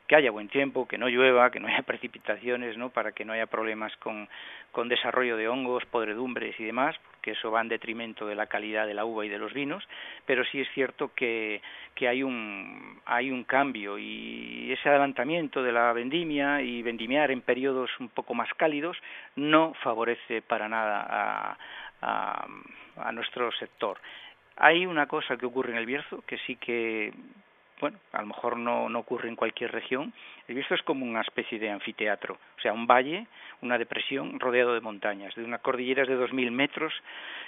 que 0.07 0.15
haya 0.15 0.31
buen 0.31 0.49
tiempo, 0.49 0.87
que 0.87 0.97
no 0.97 1.07
llueva, 1.07 1.51
que 1.51 1.59
no 1.59 1.67
haya 1.67 1.81
precipitaciones, 1.85 2.77
¿no? 2.77 2.89
Para 2.89 3.11
que 3.11 3.25
no 3.25 3.33
haya 3.33 3.45
problemas 3.45 3.95
con, 3.97 4.27
con 4.71 4.89
desarrollo 4.89 5.37
de 5.37 5.47
hongos, 5.47 5.85
podredumbres 5.85 6.59
y 6.59 6.65
demás, 6.65 6.95
porque 7.11 7.31
eso 7.31 7.51
va 7.51 7.61
en 7.61 7.69
detrimento 7.69 8.25
de 8.25 8.35
la 8.35 8.47
calidad 8.47 8.87
de 8.87 8.93
la 8.93 9.05
uva 9.05 9.25
y 9.25 9.29
de 9.29 9.37
los 9.37 9.53
vinos, 9.53 9.87
pero 10.25 10.43
sí 10.45 10.59
es 10.59 10.67
cierto 10.73 11.11
que, 11.15 11.61
que 11.95 12.07
hay 12.07 12.23
un 12.23 12.99
hay 13.05 13.31
un 13.31 13.43
cambio 13.43 13.97
y 13.97 14.71
ese 14.71 14.89
adelantamiento 14.89 15.63
de 15.63 15.71
la 15.71 15.93
vendimia 15.93 16.61
y 16.61 16.81
vendimiar 16.81 17.31
en 17.31 17.41
periodos 17.41 17.89
un 17.99 18.09
poco 18.09 18.33
más 18.33 18.53
cálidos 18.55 18.97
no 19.35 19.73
favorece 19.83 20.41
para 20.41 20.67
nada 20.67 21.05
a, 21.09 21.57
a, 22.01 22.47
a 22.97 23.11
nuestro 23.11 23.51
sector. 23.53 23.97
Hay 24.57 24.85
una 24.85 25.07
cosa 25.07 25.37
que 25.37 25.45
ocurre 25.45 25.71
en 25.71 25.77
el 25.77 25.85
Bierzo 25.85 26.23
que 26.27 26.37
sí 26.39 26.55
que 26.57 27.13
bueno, 27.81 27.97
a 28.13 28.21
lo 28.21 28.27
mejor 28.27 28.57
no, 28.57 28.87
no 28.87 28.99
ocurre 28.99 29.27
en 29.27 29.35
cualquier 29.35 29.71
región, 29.71 30.13
el 30.47 30.57
es 30.57 30.81
como 30.83 31.05
una 31.05 31.21
especie 31.21 31.59
de 31.59 31.69
anfiteatro, 31.69 32.35
o 32.35 32.61
sea, 32.61 32.73
un 32.73 32.85
valle, 32.85 33.27
una 33.61 33.77
depresión 33.77 34.39
rodeado 34.39 34.73
de 34.73 34.81
montañas, 34.81 35.33
de 35.35 35.43
unas 35.43 35.61
cordilleras 35.61 36.07
de 36.07 36.17
2.000 36.17 36.51
metros 36.51 36.93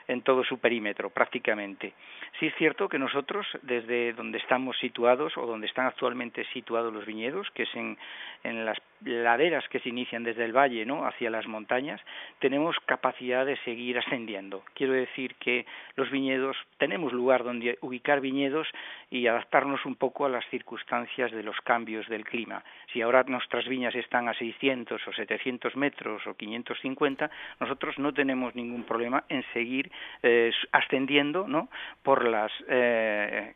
en 0.08 0.22
todo 0.22 0.44
su 0.44 0.58
perímetro, 0.58 1.10
prácticamente. 1.10 1.94
Sí 2.40 2.48
es 2.48 2.56
cierto 2.56 2.90
que 2.90 2.98
nosotros, 2.98 3.46
desde 3.62 4.14
donde 4.14 4.40
estamos 4.40 4.78
situados 4.80 5.38
o 5.38 5.46
donde 5.46 5.68
están 5.68 5.86
actualmente 5.86 6.44
situados 6.54 6.94
los 6.94 7.06
viñedos, 7.06 7.50
que 7.52 7.64
es 7.64 7.76
en, 7.76 7.98
en 8.44 8.66
las 8.66 8.80
laderas 9.06 9.68
que 9.70 9.80
se 9.80 9.90
inician 9.90 10.24
desde 10.24 10.46
el 10.46 10.56
valle 10.56 10.86
¿no? 10.86 11.06
hacia 11.06 11.30
las 11.30 11.48
montañas, 11.48 12.02
tenemos 12.40 12.76
capacidad 12.86 13.46
de 13.46 13.58
seguir 13.58 13.98
ascendiendo. 13.98 14.64
Quiero 14.74 14.94
decir 14.94 15.36
que 15.36 15.66
los 15.96 16.10
viñedos, 16.12 16.58
tenemos 16.78 17.14
lugar 17.14 17.44
donde 17.44 17.78
ubicar 17.82 18.22
viñedos 18.22 18.68
y 19.10 19.28
adaptarnos 19.28 19.86
un 19.86 19.96
poco 19.96 20.26
a 20.26 20.30
las 20.30 20.46
circunstancias 20.50 21.32
de 21.32 21.44
los 21.44 21.60
cambios 21.62 22.08
del 22.08 22.26
clima. 22.26 22.64
Si 22.92 23.02
ahora 23.02 23.24
nuestras 23.28 23.68
viñas 23.68 23.96
están 23.96 24.28
a 24.28 24.34
600 24.34 25.08
o 25.08 25.14
700 25.14 25.76
metros 25.76 26.26
o 26.28 26.36
550, 26.36 27.30
nosotros 27.60 27.98
no 28.00 28.14
tenemos 28.14 28.56
ningún 28.56 28.84
problema 28.84 29.24
en 29.30 29.44
seguir 29.54 29.92
eh, 30.22 30.52
ascendiendo 30.72 31.48
¿no? 31.48 31.70
por 32.02 32.28
las, 32.28 32.52
eh, 32.68 33.54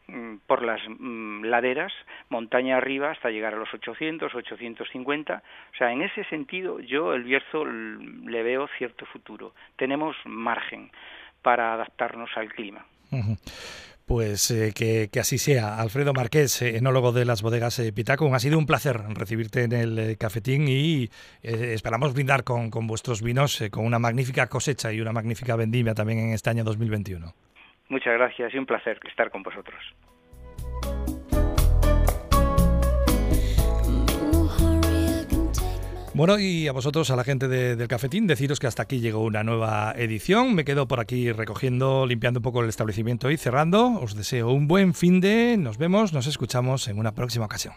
por 0.57 0.65
las 0.65 0.81
mm, 0.87 1.43
laderas, 1.43 1.93
montaña 2.29 2.77
arriba, 2.77 3.11
hasta 3.11 3.29
llegar 3.29 3.53
a 3.53 3.57
los 3.57 3.71
800, 3.71 4.33
850. 4.33 5.43
O 5.71 5.77
sea, 5.77 5.91
en 5.91 6.01
ese 6.01 6.23
sentido, 6.23 6.79
yo 6.79 7.13
el 7.13 7.23
Bierzo 7.23 7.63
le 7.63 8.41
veo 8.41 8.67
cierto 8.79 9.05
futuro. 9.05 9.53
Tenemos 9.75 10.15
margen 10.25 10.89
para 11.43 11.73
adaptarnos 11.73 12.31
al 12.35 12.51
clima. 12.51 12.87
Pues 14.07 14.49
eh, 14.49 14.73
que, 14.75 15.09
que, 15.13 15.19
así 15.19 15.37
sea. 15.37 15.79
Alfredo 15.79 16.11
Marqués, 16.13 16.63
enólogo 16.63 17.11
de 17.11 17.25
las 17.25 17.43
bodegas 17.43 17.77
eh, 17.77 17.93
Pitacum, 17.93 18.33
ha 18.33 18.39
sido 18.39 18.57
un 18.57 18.65
placer 18.65 18.97
recibirte 19.13 19.63
en 19.63 19.73
el 19.73 19.99
eh, 19.99 20.17
cafetín 20.17 20.67
y 20.67 21.03
eh, 21.43 21.73
esperamos 21.75 22.15
brindar 22.15 22.43
con, 22.43 22.71
con 22.71 22.87
vuestros 22.87 23.21
vinos 23.21 23.63
con 23.69 23.85
una 23.85 23.99
magnífica 23.99 24.47
cosecha 24.47 24.91
y 24.91 25.01
una 25.01 25.11
magnífica 25.11 25.55
vendimia 25.55 25.93
también 25.93 26.17
en 26.17 26.33
este 26.33 26.49
año 26.49 26.63
2021. 26.63 27.31
Muchas 27.89 28.13
gracias 28.13 28.53
y 28.53 28.57
un 28.57 28.65
placer 28.65 28.99
estar 29.07 29.29
con 29.29 29.43
vosotros. 29.43 29.81
Bueno, 36.17 36.39
y 36.39 36.67
a 36.67 36.71
vosotros, 36.71 37.11
a 37.11 37.15
la 37.15 37.23
gente 37.23 37.47
de, 37.47 37.75
del 37.75 37.87
cafetín, 37.87 38.25
deciros 38.25 38.59
que 38.59 38.65
hasta 38.65 38.81
aquí 38.81 38.99
llegó 38.99 39.21
una 39.21 39.43
nueva 39.43 39.93
edición. 39.95 40.55
Me 40.55 40.65
quedo 40.65 40.87
por 40.87 40.99
aquí 40.99 41.31
recogiendo, 41.31 42.07
limpiando 42.07 42.39
un 42.39 42.43
poco 42.43 42.63
el 42.63 42.69
establecimiento 42.69 43.29
y 43.29 43.37
cerrando. 43.37 43.99
Os 44.01 44.15
deseo 44.15 44.49
un 44.49 44.67
buen 44.67 44.95
fin 44.95 45.21
de. 45.21 45.57
Nos 45.57 45.77
vemos, 45.77 46.13
nos 46.13 46.25
escuchamos 46.25 46.87
en 46.87 46.97
una 46.97 47.13
próxima 47.13 47.45
ocasión. 47.45 47.75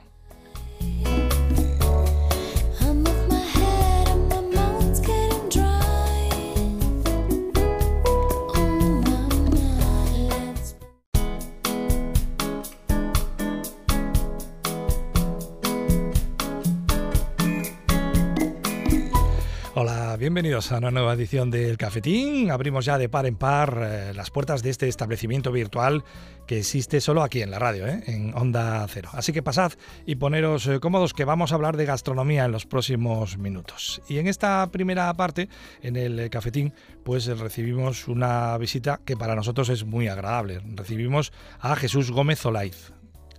Bienvenidos 20.21 20.71
a 20.71 20.77
una 20.77 20.91
nueva 20.91 21.15
edición 21.15 21.51
del 21.51 21.79
Cafetín. 21.79 22.51
Abrimos 22.51 22.85
ya 22.85 22.99
de 22.99 23.09
par 23.09 23.25
en 23.25 23.37
par 23.37 23.81
eh, 23.83 24.13
las 24.15 24.31
puertas 24.31 24.63
de 24.63 24.69
este 24.69 24.87
establecimiento 24.87 25.51
virtual 25.51 26.05
que 26.47 26.59
existe 26.59 27.01
solo 27.01 27.23
aquí 27.23 27.41
en 27.41 27.51
la 27.51 27.59
radio, 27.59 27.87
¿eh? 27.87 28.03
en 28.07 28.37
Onda 28.37 28.87
Cero. 28.91 29.09
Así 29.15 29.33
que 29.33 29.43
pasad 29.43 29.73
y 30.05 30.17
poneros 30.17 30.67
eh, 30.67 30.79
cómodos 30.79 31.15
que 31.15 31.25
vamos 31.25 31.53
a 31.53 31.55
hablar 31.55 31.79
de 31.79 31.87
gastronomía 31.87 32.45
en 32.45 32.53
los 32.53 32.67
próximos 32.67 33.39
minutos. 33.39 34.03
Y 34.11 34.19
en 34.19 34.27
esta 34.27 34.71
primera 34.71 35.13
parte, 35.15 35.49
en 35.81 35.97
el 35.97 36.29
Cafetín, 36.29 36.75
pues 37.03 37.25
recibimos 37.39 38.07
una 38.07 38.59
visita 38.59 39.01
que 39.03 39.17
para 39.17 39.35
nosotros 39.35 39.71
es 39.71 39.87
muy 39.87 40.09
agradable. 40.09 40.61
Recibimos 40.75 41.33
a 41.61 41.77
Jesús 41.77 42.11
Gómez 42.11 42.45
Olaiz. 42.45 42.93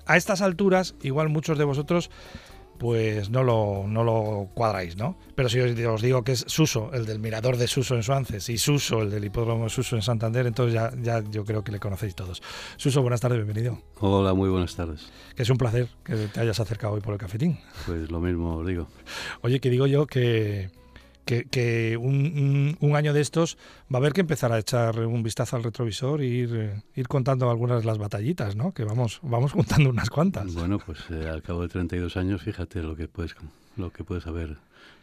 A 0.08 0.18
estas 0.18 0.42
alturas, 0.42 0.96
igual 1.04 1.30
muchos 1.30 1.60
de 1.60 1.64
vosotros 1.64 2.10
pues 2.82 3.30
no 3.30 3.44
lo, 3.44 3.86
no 3.88 4.04
lo 4.04 4.50
cuadráis, 4.56 4.98
¿no? 4.98 5.16
Pero 5.36 5.50
si 5.50 5.60
os, 5.60 6.02
digo 6.02 6.24
que 6.24 6.32
es 6.32 6.46
Suso, 6.48 6.90
el 6.94 7.06
del 7.06 7.20
mirador 7.20 7.58
de 7.58 7.68
Suso 7.68 7.94
en 7.94 8.02
Suances, 8.02 8.50
y 8.50 8.58
Suso, 8.58 9.04
el 9.04 9.12
del 9.12 9.24
hipódromo 9.24 9.66
de 9.66 9.70
Suso 9.70 9.96
en 9.96 10.02
Santander, 10.02 10.48
entonces 10.48 10.74
ya, 10.74 10.92
ya 11.00 11.24
yo 11.30 11.46
creo 11.46 11.64
que 11.64 11.72
le 11.72 11.80
conocéis 11.80 12.16
todos. 12.16 12.42
Suso, 12.78 13.04
buenas 13.04 13.22
tardes, 13.22 13.38
bienvenido. 13.38 13.78
Hola, 14.00 14.34
muy 14.34 14.50
buenas 14.50 14.76
tardes. 14.76 15.12
Que 15.36 15.44
es 15.44 15.50
un 15.52 15.60
placer 15.60 15.90
que 16.04 16.16
te 16.16 16.40
hayas 16.40 16.60
acercado 16.60 16.96
hoy 16.96 17.02
por 17.02 17.14
el 17.14 17.20
cafetín. 17.20 17.60
Pues 17.86 18.10
lo 18.10 18.20
mismo 18.20 18.56
os 18.56 18.68
digo. 18.68 18.88
Oye, 19.42 19.60
que 19.60 19.70
digo 19.70 19.86
yo 19.86 20.08
que 20.08 20.72
que, 21.26 21.98
un, 21.98 22.96
año 22.96 23.14
de 23.14 23.22
estos 23.22 23.58
va 23.94 23.98
a 23.98 24.00
haber 24.00 24.14
que 24.14 24.22
empezar 24.22 24.52
a 24.52 24.60
echar 24.60 25.00
un 25.00 25.24
vistazo 25.24 25.56
al 25.56 25.64
retrovisor 25.64 26.22
e 26.22 26.26
ir, 26.26 26.84
ir 26.96 27.08
contando 27.08 27.50
algunas 27.50 27.82
de 27.82 27.88
las 27.88 27.98
batallitas, 27.98 28.56
¿no? 28.56 28.74
Que 28.74 28.84
vamos, 28.84 29.20
vamos 29.24 29.52
juntando 29.54 29.90
unas 29.90 30.10
cuantas. 30.10 30.54
Bueno, 30.54 30.80
pues 30.80 31.00
eh, 31.10 31.30
al 31.30 31.42
cabo 31.42 31.62
de 31.62 31.70
32 31.70 32.18
años, 32.18 32.42
fíjate 32.42 32.82
lo 32.82 32.96
que 32.96 33.08
puedes, 33.08 33.36
lo 33.78 33.92
que 33.92 34.04
puedes 34.04 34.28
haber 34.28 34.58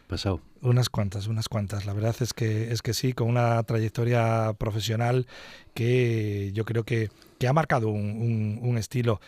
pasado. 0.07 0.41
Unas 0.61 0.89
cuantas, 0.89 1.27
unas 1.27 1.47
cuantas. 1.47 1.85
La 1.85 1.93
verdad 1.93 2.15
es 2.19 2.33
que, 2.33 2.71
es 2.71 2.81
que 2.81 2.93
sí, 2.93 3.13
con 3.13 3.27
una 3.27 3.61
trayectoria 3.63 4.53
profesional 4.57 5.27
que 5.73 6.51
yo 6.53 6.65
creo 6.65 6.83
que, 6.83 7.09
que 7.37 7.47
ha 7.47 7.53
marcado 7.53 7.89
un, 7.89 8.59
un 8.61 8.77
estilo 8.77 9.21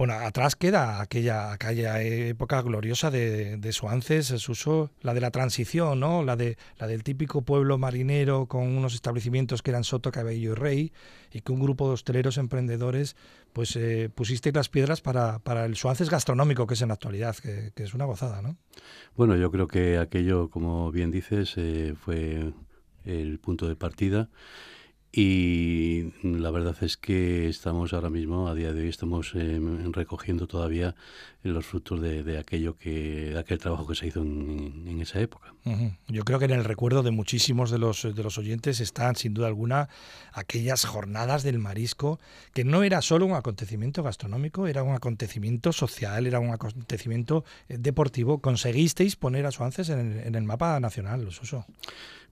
bueno, 0.00 0.14
atrás 0.14 0.56
queda 0.56 1.02
aquella, 1.02 1.52
aquella 1.52 2.02
época 2.02 2.62
gloriosa 2.62 3.10
de, 3.10 3.58
de 3.58 3.72
Suances, 3.74 4.28
su 4.28 4.52
uso, 4.52 4.90
la 5.02 5.12
de 5.12 5.20
la 5.20 5.30
transición, 5.30 6.00
¿no? 6.00 6.24
La, 6.24 6.36
de, 6.36 6.56
la 6.78 6.86
del 6.86 7.04
típico 7.04 7.42
pueblo 7.42 7.76
marinero 7.76 8.46
con 8.46 8.62
unos 8.62 8.94
establecimientos 8.94 9.60
que 9.60 9.72
eran 9.72 9.84
Soto, 9.84 10.10
Cabello 10.10 10.52
y 10.52 10.54
Rey, 10.54 10.92
y 11.30 11.42
que 11.42 11.52
un 11.52 11.60
grupo 11.60 11.86
de 11.86 11.92
hosteleros 11.92 12.38
emprendedores 12.38 13.14
pues 13.52 13.76
eh, 13.76 14.08
pusisteis 14.14 14.54
las 14.54 14.70
piedras 14.70 15.02
para, 15.02 15.38
para, 15.40 15.66
el 15.66 15.76
Suances 15.76 16.08
gastronómico 16.08 16.66
que 16.66 16.72
es 16.72 16.80
en 16.80 16.88
la 16.88 16.94
actualidad, 16.94 17.36
que, 17.36 17.70
es 17.76 17.92
una 17.92 18.06
gozada, 18.06 18.40
¿no? 18.40 18.56
Bueno, 19.16 19.36
yo 19.36 19.50
creo 19.50 19.68
que 19.68 19.98
aquello, 19.98 20.48
como 20.48 20.90
bien 20.92 21.10
dices, 21.10 21.52
eh, 21.58 21.94
fue 21.94 22.54
el 23.04 23.38
punto 23.38 23.68
de 23.68 23.76
partida 23.76 24.30
y 25.12 26.12
la 26.22 26.50
verdad 26.50 26.76
es 26.82 26.96
que 26.96 27.48
estamos 27.48 27.92
ahora 27.92 28.10
mismo, 28.10 28.48
a 28.48 28.54
día 28.54 28.72
de 28.72 28.82
hoy, 28.82 28.88
estamos 28.88 29.34
em, 29.34 29.92
recogiendo 29.92 30.46
todavía 30.46 30.94
los 31.42 31.64
frutos 31.64 32.00
de, 32.00 32.38
aquello 32.38 32.76
que, 32.76 33.30
de 33.30 33.38
aquel 33.38 33.58
trabajo 33.58 33.86
que 33.86 33.94
se 33.94 34.06
hizo 34.06 34.20
en, 34.20 35.00
esa 35.00 35.20
época. 35.20 35.54
Yo 36.08 36.24
creo 36.24 36.38
que 36.38 36.44
en 36.44 36.50
el 36.50 36.64
recuerdo 36.64 37.02
de 37.02 37.10
muchísimos 37.10 37.70
de 37.70 37.78
los, 37.78 38.02
de 38.02 38.22
los 38.22 38.36
oyentes 38.36 38.80
están, 38.80 39.16
sin 39.16 39.32
duda 39.32 39.46
alguna, 39.46 39.88
aquellas 40.32 40.84
jornadas 40.84 41.42
del 41.42 41.58
marisco, 41.58 42.20
que 42.52 42.64
no 42.64 42.82
era 42.82 43.00
solo 43.00 43.24
un 43.24 43.32
acontecimiento 43.32 44.02
gastronómico, 44.02 44.66
era 44.66 44.82
un 44.82 44.94
acontecimiento 44.94 45.72
social, 45.72 46.26
era 46.26 46.40
un 46.40 46.50
acontecimiento 46.50 47.44
eh, 47.68 47.78
deportivo. 47.78 48.40
Conseguisteis 48.40 49.16
poner 49.16 49.46
a 49.46 49.50
Suances 49.50 49.88
en 49.88 49.98
el, 49.98 50.26
en 50.26 50.34
el 50.34 50.44
mapa 50.44 50.78
nacional, 50.80 51.24
los 51.24 51.40
uso. 51.40 51.64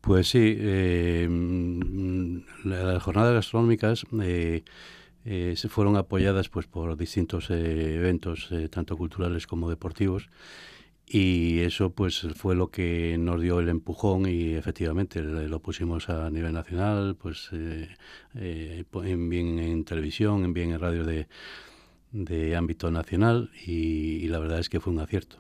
Pues 0.01 0.29
sí, 0.29 0.57
eh, 0.59 1.29
las 2.65 3.03
jornadas 3.03 3.35
gastronómicas 3.35 4.07
eh, 4.23 4.63
eh, 5.25 5.55
se 5.57 5.69
fueron 5.69 5.97
apoyadas 5.97 6.49
pues 6.49 6.67
por 6.67 6.97
distintos 6.97 7.51
eventos, 7.51 8.51
tanto 8.71 8.97
culturales 8.97 9.47
como 9.47 9.69
deportivos, 9.69 10.31
y 11.07 11.61
eso 11.61 11.91
pues 11.91 12.27
fue 12.35 12.55
lo 12.55 12.71
que 12.71 13.17
nos 13.19 13.41
dio 13.41 13.61
el 13.61 13.69
empujón 13.69 14.27
y 14.29 14.55
efectivamente 14.55 15.23
lo 15.23 15.61
pusimos 15.61 16.09
a 16.09 16.29
nivel 16.31 16.53
nacional, 16.53 17.17
pues 17.17 17.51
en, 17.53 19.29
bien 19.31 19.59
en 19.59 19.85
televisión, 19.85 20.45
en 20.45 20.53
bien 20.53 20.73
en 20.73 20.81
radio 20.81 21.05
de, 21.05 21.29
de 22.13 22.57
ámbito 22.57 22.91
nacional, 22.91 23.51
y 23.67 24.29
la 24.29 24.39
verdad 24.39 24.59
es 24.59 24.69
que 24.69 24.81
fue 24.81 24.93
un 24.93 25.01
acierto 25.01 25.39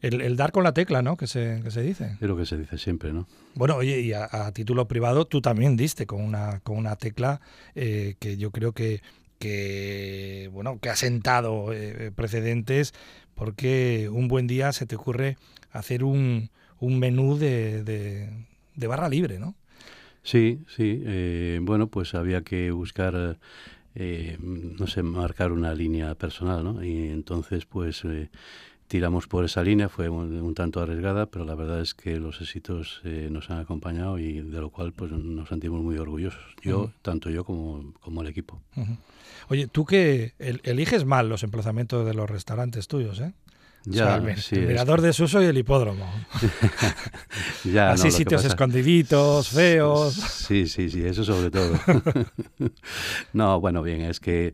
el, 0.00 0.36
dar 0.36 0.52
con 0.52 0.64
la 0.64 0.72
tecla, 0.72 1.02
¿no? 1.02 1.16
Que 1.16 1.26
se, 1.26 1.60
que 1.62 1.70
se 1.70 1.82
dice. 1.82 2.16
Es 2.20 2.28
lo 2.28 2.36
que 2.36 2.46
se 2.46 2.56
dice 2.56 2.78
siempre, 2.78 3.12
¿no? 3.12 3.26
Bueno, 3.54 3.76
oye, 3.76 4.00
y 4.00 4.12
a, 4.12 4.28
título 4.52 4.88
privado 4.88 5.26
tú 5.26 5.40
también 5.40 5.76
diste 5.76 6.06
con 6.06 6.22
una, 6.22 6.60
con 6.60 6.76
una 6.76 6.96
tecla 6.96 7.40
eh, 7.74 8.14
que 8.18 8.36
yo 8.36 8.50
creo 8.50 8.72
que, 8.72 9.02
que, 9.38 10.48
bueno, 10.52 10.78
que 10.80 10.88
ha 10.88 10.96
sentado 10.96 11.72
eh, 11.72 12.12
precedentes 12.14 12.94
porque 13.34 14.08
un 14.10 14.28
buen 14.28 14.46
día 14.46 14.72
se 14.72 14.86
te 14.86 14.96
ocurre 14.96 15.36
hacer 15.70 16.04
un, 16.04 16.50
un 16.78 16.98
menú 16.98 17.36
de, 17.38 17.82
de, 17.84 18.86
barra 18.86 19.08
libre, 19.08 19.38
¿no? 19.38 19.54
Sí, 20.22 20.60
sí. 20.76 21.02
Eh, 21.04 21.58
bueno, 21.62 21.88
pues 21.88 22.14
había 22.14 22.42
que 22.42 22.70
buscar... 22.70 23.38
no 23.94 24.86
sé, 24.86 25.02
marcar 25.02 25.52
una 25.52 25.74
línea 25.74 26.14
personal, 26.14 26.62
¿no? 26.64 26.84
Y 26.84 27.08
entonces, 27.08 27.66
pues, 27.66 28.04
tiramos 28.90 29.28
por 29.28 29.44
esa 29.44 29.62
línea, 29.62 29.88
fue 29.88 30.08
un, 30.08 30.52
tanto 30.54 30.80
arriesgada, 30.80 31.26
pero 31.26 31.44
la 31.44 31.54
verdad 31.54 31.80
es 31.80 31.94
que 31.94 32.18
los 32.18 32.40
éxitos 32.40 33.00
eh, 33.04 33.28
nos 33.30 33.48
han 33.48 33.60
acompañado 33.60 34.18
y 34.18 34.40
de 34.40 34.60
lo 34.60 34.70
cual 34.70 34.92
pues 34.92 35.12
nos 35.12 35.48
sentimos 35.48 35.80
muy 35.80 35.96
orgullosos. 35.96 36.42
Yo, 36.60 36.90
tanto 37.00 37.30
yo 37.30 37.44
como, 37.44 37.94
como 38.00 38.22
el 38.22 38.26
equipo. 38.26 38.60
Oye, 39.48 39.68
tú 39.68 39.86
que 39.86 40.34
eliges 40.38 41.04
mal 41.04 41.28
los 41.28 41.44
emplazamientos 41.44 42.04
de 42.04 42.14
los 42.14 42.28
restaurantes 42.28 42.88
tuyos, 42.88 43.20
¿eh? 43.20 43.32
Ya, 43.84 44.16
el, 44.16 44.66
mirador 44.66 45.00
de 45.00 45.12
Suso 45.12 45.40
y 45.40 45.46
el 45.46 45.56
hipódromo. 45.56 46.12
ya, 47.64 47.90
Así 47.92 48.10
sitios 48.10 48.44
escondiditos, 48.44 49.50
feos. 49.50 50.14
Sí, 50.14 50.66
sí, 50.66 50.90
sí, 50.90 51.04
eso 51.04 51.22
sobre 51.24 51.52
todo. 51.52 51.78
no, 53.32 53.60
bueno, 53.60 53.82
bien, 53.82 54.02
es 54.02 54.18
que 54.18 54.52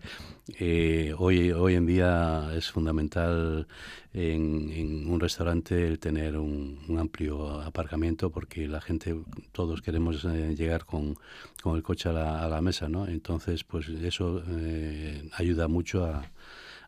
eh, 0.54 1.12
hoy, 1.18 1.50
hoy 1.50 1.74
en 1.74 1.86
día 1.86 2.52
es 2.54 2.70
fundamental 2.70 3.66
en, 4.12 5.08
un 5.08 5.18
restaurante 5.18 5.86
el 5.86 5.98
tener 5.98 6.36
un, 6.36 6.96
amplio 6.98 7.60
aparcamiento 7.60 8.30
porque 8.30 8.68
la 8.68 8.80
gente, 8.80 9.16
todos 9.52 9.82
queremos 9.82 10.24
eh, 10.24 10.54
llegar 10.56 10.84
con, 10.84 11.16
con, 11.62 11.76
el 11.76 11.82
coche 11.82 12.08
a 12.10 12.48
la, 12.48 12.60
mesa, 12.60 12.88
¿no? 12.88 13.06
Entonces, 13.06 13.64
pues 13.64 13.88
eso 13.88 14.42
eh, 14.48 15.28
ayuda 15.34 15.66
mucho 15.66 16.04
a, 16.04 16.30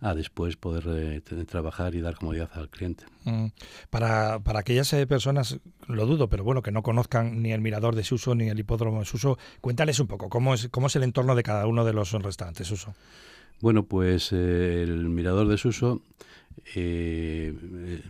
a 0.01 0.15
después 0.15 0.57
poder 0.57 0.85
eh, 0.87 1.21
trabajar 1.45 1.97
y 1.97 2.01
dar 2.01 2.15
comodidad 2.15 2.51
al 2.55 2.69
cliente. 2.69 3.05
Mm. 3.25 3.47
Para, 3.91 4.39
para 4.39 4.61
aquellas 4.61 4.95
personas, 5.09 5.59
lo 5.89 6.07
dudo, 6.07 6.29
pero 6.29 6.45
bueno, 6.45 6.63
que 6.63 6.71
no 6.71 6.83
conozcan 6.83 7.43
ni 7.43 7.53
el 7.53 7.61
mirador 7.61 7.97
de 7.97 8.05
Suso 8.05 8.35
ni 8.37 8.49
el 8.49 8.59
hipódromo 8.59 9.01
de 9.01 9.05
Suso, 9.05 9.37
cuéntales 9.61 9.99
un 9.99 10.07
poco 10.07 10.29
cómo 10.29 10.55
es, 10.55 10.69
cómo 10.69 10.87
es 10.87 10.97
el 10.97 11.03
entorno 11.03 11.35
de 11.35 11.43
cada 11.43 11.67
uno 11.67 11.85
de 11.85 11.93
los 11.93 12.13
restaurantes 12.13 12.69
Suso. 12.69 12.95
Bueno, 13.61 13.85
pues 13.87 14.33
eh, 14.33 14.83
el 14.85 15.09
mirador 15.09 15.49
de 15.49 15.59
Suso, 15.59 16.01
eh, 16.77 17.53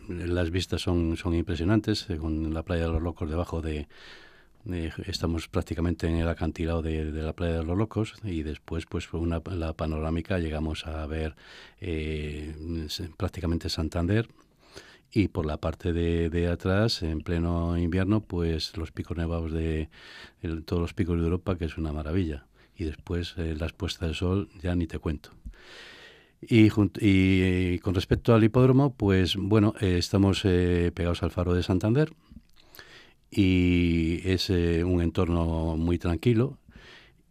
las 0.08 0.50
vistas 0.50 0.82
son, 0.82 1.16
son 1.16 1.34
impresionantes, 1.34 2.11
eh, 2.11 2.18
con 2.18 2.52
la 2.52 2.62
playa 2.62 2.82
de 2.82 2.92
los 2.92 3.02
locos 3.02 3.30
debajo 3.30 3.62
de... 3.62 3.88
estamos 5.06 5.48
prácticamente 5.48 6.06
en 6.06 6.16
el 6.16 6.28
acantilado 6.28 6.82
de, 6.82 7.04
la 7.12 7.32
playa 7.32 7.61
de 7.61 7.64
los 7.64 7.78
locos 7.78 8.14
y 8.24 8.42
después 8.42 8.84
pues 8.84 9.11
una, 9.14 9.40
la 9.50 9.72
panorámica 9.72 10.38
llegamos 10.38 10.87
a 10.87 11.06
ver 11.06 11.34
prácticamente 13.16 13.70
Santander 13.70 14.28
y 15.11 15.28
por 15.28 15.46
la 15.46 15.56
parte 15.56 15.94
de, 15.94 16.48
atrás, 16.48 17.02
en 17.02 17.20
pleno 17.22 17.78
invierno, 17.78 18.20
pues 18.20 18.76
los 18.76 18.92
picos 18.92 19.16
nevados 19.16 19.52
de 19.52 19.88
todos 20.66 20.82
los 20.82 20.92
picos 20.92 21.16
de 21.18 21.24
Europa, 21.24 21.56
que 21.56 21.64
es 21.64 21.78
una 21.78 21.92
maravilla 21.92 22.47
y 22.78 22.84
después 22.84 23.34
eh, 23.36 23.54
las 23.58 23.72
puestas 23.72 24.08
de 24.08 24.14
sol 24.14 24.48
ya 24.62 24.74
ni 24.74 24.86
te 24.86 24.98
cuento. 24.98 25.30
Y, 26.40 26.70
y, 27.00 27.78
con 27.80 27.94
respecto 27.96 28.32
al 28.32 28.44
hipódromo, 28.44 28.94
pues 28.94 29.34
bueno, 29.36 29.74
eh, 29.80 29.98
estamos 29.98 30.42
eh, 30.44 30.92
pegados 30.94 31.24
al 31.24 31.32
faro 31.32 31.52
de 31.52 31.64
Santander 31.64 32.12
y 33.30 34.20
es 34.24 34.48
un 34.48 35.02
entorno 35.02 35.76
muy 35.76 35.98
tranquilo 35.98 36.58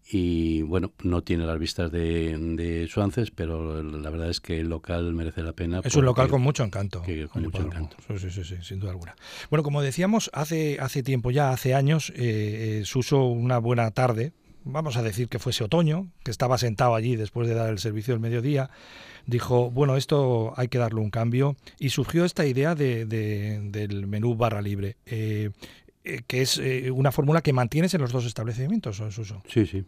y 0.09 0.61
bueno, 0.61 0.93
no 1.03 1.21
tiene 1.21 1.45
las 1.45 1.59
vistas 1.59 1.91
de, 1.91 2.37
de 2.55 2.87
Suances, 2.87 3.29
pero 3.31 3.83
la 3.83 4.09
verdad 4.09 4.29
es 4.29 4.39
que 4.39 4.59
el 4.59 4.69
local 4.69 5.13
merece 5.13 5.43
la 5.43 5.51
pena. 5.51 5.81
Es 5.83 5.95
un 5.95 6.05
local 6.05 6.29
con 6.29 6.41
mucho 6.41 6.63
encanto. 6.63 7.03
con 7.31 7.43
mucho 7.43 7.61
encanto. 7.61 7.97
Sí, 8.17 8.29
sí, 8.29 8.43
sí, 8.43 8.55
sin 8.61 8.79
duda 8.79 8.91
alguna. 8.91 9.15
Bueno, 9.49 9.63
como 9.63 9.81
decíamos, 9.81 10.29
hace, 10.33 10.77
hace 10.79 11.03
tiempo 11.03 11.31
ya, 11.31 11.51
hace 11.51 11.73
años, 11.73 12.13
eh, 12.15 12.83
Suso 12.85 13.25
una 13.25 13.57
buena 13.57 13.91
tarde, 13.91 14.31
vamos 14.67 14.97
a 14.97 15.03
decir 15.03 15.29
que 15.29 15.39
fuese 15.39 15.63
otoño, 15.63 16.07
que 16.23 16.31
estaba 16.31 16.57
sentado 16.57 16.95
allí 16.95 17.15
después 17.15 17.47
de 17.47 17.55
dar 17.55 17.69
el 17.69 17.79
servicio 17.79 18.13
del 18.13 18.21
mediodía, 18.21 18.69
dijo, 19.25 19.71
bueno, 19.71 19.97
esto 19.97 20.53
hay 20.57 20.67
que 20.67 20.77
darle 20.77 21.01
un 21.01 21.09
cambio 21.09 21.55
y 21.79 21.89
surgió 21.89 22.25
esta 22.25 22.45
idea 22.45 22.75
de, 22.75 23.05
del 23.05 24.07
menú 24.07 24.35
barra 24.35 24.61
libre. 24.61 24.97
Eh, 25.05 25.51
que 26.25 26.41
es 26.41 26.61
una 26.93 27.11
fórmula 27.11 27.41
que 27.41 27.51
mantienes 27.51 27.93
en 27.93 27.99
los 27.99 28.13
dos 28.13 28.25
establecimientos, 28.25 28.95
Suso. 29.09 29.43
Sí, 29.49 29.65
sí. 29.65 29.83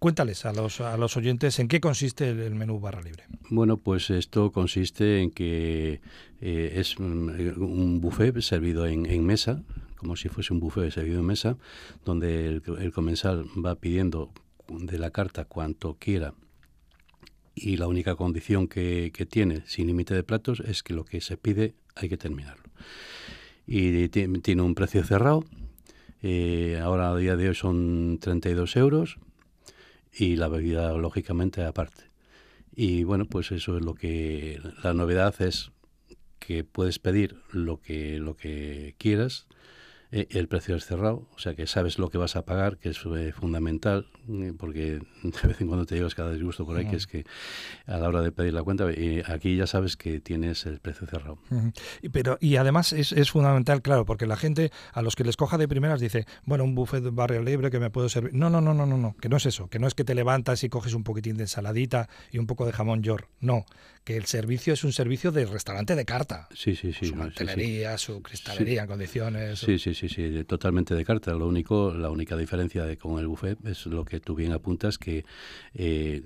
Cuéntales 0.00 0.46
a 0.46 0.54
los, 0.54 0.80
a 0.80 0.96
los 0.96 1.18
oyentes 1.18 1.58
en 1.58 1.68
qué 1.68 1.78
consiste 1.78 2.30
el, 2.30 2.54
menú 2.54 2.80
barra 2.80 3.02
libre. 3.02 3.24
Bueno, 3.50 3.76
pues 3.76 4.08
esto 4.08 4.50
consiste 4.50 5.20
en 5.20 5.30
que 5.30 6.00
eh, 6.40 6.72
es 6.76 6.96
un 6.96 8.00
buffet 8.00 8.40
servido 8.40 8.86
en, 8.86 9.26
mesa, 9.26 9.62
como 10.00 10.16
si 10.16 10.30
fuese 10.30 10.54
un 10.54 10.60
buffet 10.60 10.90
servido 10.90 11.20
en 11.20 11.26
mesa, 11.26 11.58
donde 12.06 12.46
el, 12.46 12.92
comensal 12.94 13.44
va 13.62 13.74
pidiendo 13.74 14.32
de 14.66 14.98
la 14.98 15.10
carta 15.10 15.44
cuanto 15.44 15.98
quiera 16.00 16.32
y 17.54 17.76
la 17.76 17.86
única 17.86 18.16
condición 18.16 18.66
que, 18.66 19.12
tiene, 19.28 19.62
sin 19.66 19.88
límite 19.88 20.14
de 20.14 20.22
platos, 20.22 20.60
es 20.60 20.82
que 20.82 20.94
lo 20.94 21.04
que 21.04 21.20
se 21.20 21.36
pide 21.36 21.74
hay 21.96 22.08
que 22.08 22.16
terminarlo. 22.16 22.64
Y 23.66 24.08
tiene 24.08 24.62
un 24.62 24.74
precio 24.74 25.04
cerrado, 25.04 25.44
eh, 26.22 26.80
ahora 26.82 27.10
a 27.10 27.16
día 27.16 27.36
de 27.36 27.50
hoy 27.50 27.54
son 27.54 28.16
32 28.22 28.76
euros, 28.76 29.18
y 30.14 30.36
la 30.36 30.48
bebida 30.48 30.94
lógicamente 30.94 31.62
aparte. 31.62 32.04
Y 32.74 33.04
bueno, 33.04 33.26
pues 33.26 33.52
eso 33.52 33.76
es 33.76 33.84
lo 33.84 33.94
que 33.94 34.62
la 34.82 34.94
novedad 34.94 35.34
es 35.42 35.72
que 36.38 36.64
puedes 36.64 36.98
pedir 36.98 37.36
lo 37.52 37.80
que 37.80 38.18
lo 38.18 38.36
que 38.36 38.94
quieras 38.98 39.46
eh, 40.12 40.26
el 40.30 40.48
precio 40.48 40.74
es 40.74 40.84
cerrado, 40.86 41.28
o 41.34 41.38
sea 41.38 41.54
que 41.54 41.66
sabes 41.68 41.98
lo 41.98 42.10
que 42.10 42.18
vas 42.18 42.34
a 42.34 42.44
pagar, 42.44 42.78
que 42.78 42.88
es 42.88 43.00
eh, 43.16 43.32
fundamental, 43.32 44.08
eh, 44.28 44.52
porque 44.58 45.00
de 45.22 45.48
vez 45.48 45.60
en 45.60 45.68
cuando 45.68 45.86
te 45.86 45.94
llevas 45.94 46.16
cada 46.16 46.32
disgusto 46.32 46.66
por 46.66 46.76
ahí, 46.76 46.86
que 46.86 46.96
es 46.96 47.06
que 47.06 47.24
a 47.86 47.98
la 47.98 48.08
hora 48.08 48.20
de 48.20 48.32
pedir 48.32 48.52
la 48.52 48.62
cuenta, 48.62 48.90
y 48.90 49.22
aquí 49.26 49.56
ya 49.56 49.68
sabes 49.68 49.96
que 49.96 50.20
tienes 50.20 50.66
el 50.66 50.80
precio 50.80 51.06
cerrado. 51.06 51.38
y, 52.02 52.08
pero, 52.08 52.38
y 52.40 52.56
además 52.56 52.92
es, 52.92 53.12
es, 53.12 53.30
fundamental, 53.30 53.82
claro, 53.82 54.04
porque 54.04 54.26
la 54.26 54.36
gente, 54.36 54.72
a 54.92 55.02
los 55.02 55.14
que 55.14 55.22
les 55.22 55.36
coja 55.36 55.58
de 55.58 55.68
primeras, 55.68 56.00
dice, 56.00 56.26
bueno, 56.44 56.64
un 56.64 56.74
buffet 56.74 57.02
de 57.02 57.10
barrio 57.10 57.42
libre 57.42 57.70
que 57.70 57.78
me 57.78 57.90
puedo 57.90 58.08
servir. 58.08 58.34
No, 58.34 58.50
no, 58.50 58.60
no, 58.60 58.74
no, 58.74 58.86
no, 58.86 58.96
no, 58.96 59.14
que 59.20 59.28
no 59.28 59.36
es 59.36 59.46
eso, 59.46 59.68
que 59.68 59.78
no 59.78 59.86
es 59.86 59.94
que 59.94 60.04
te 60.04 60.16
levantas 60.16 60.64
y 60.64 60.68
coges 60.68 60.94
un 60.94 61.04
poquitín 61.04 61.36
de 61.36 61.44
ensaladita 61.44 62.08
y 62.32 62.38
un 62.38 62.48
poco 62.48 62.66
de 62.66 62.72
jamón 62.72 63.02
york, 63.02 63.28
no, 63.40 63.64
que 64.04 64.16
el 64.16 64.24
servicio 64.24 64.72
es 64.72 64.82
un 64.82 64.92
servicio 64.92 65.30
de 65.30 65.46
restaurante 65.46 65.94
de 65.94 66.04
carta. 66.04 66.48
Sí, 66.54 66.74
sí, 66.74 66.92
sí. 66.92 67.06
Su 67.06 67.16
mantelería, 67.16 67.98
su 67.98 68.22
cristalería 68.22 68.82
en 68.82 68.88
condiciones. 68.88 69.58
Sí, 69.58 69.78
sí, 69.78 69.94
sí, 69.94 69.99
sí, 70.08 70.44
totalmente 70.44 70.94
de 70.94 71.04
carta. 71.04 71.32
Lo 71.32 71.46
único, 71.46 71.92
la 71.92 72.10
única 72.10 72.36
diferencia 72.36 72.84
de 72.84 72.96
con 72.96 73.18
el 73.18 73.26
buffet 73.26 73.58
es 73.66 73.86
lo 73.86 74.04
que 74.04 74.20
tú 74.20 74.34
bien 74.34 74.52
apuntas, 74.52 74.98
que 74.98 75.24
eh, 75.74 76.22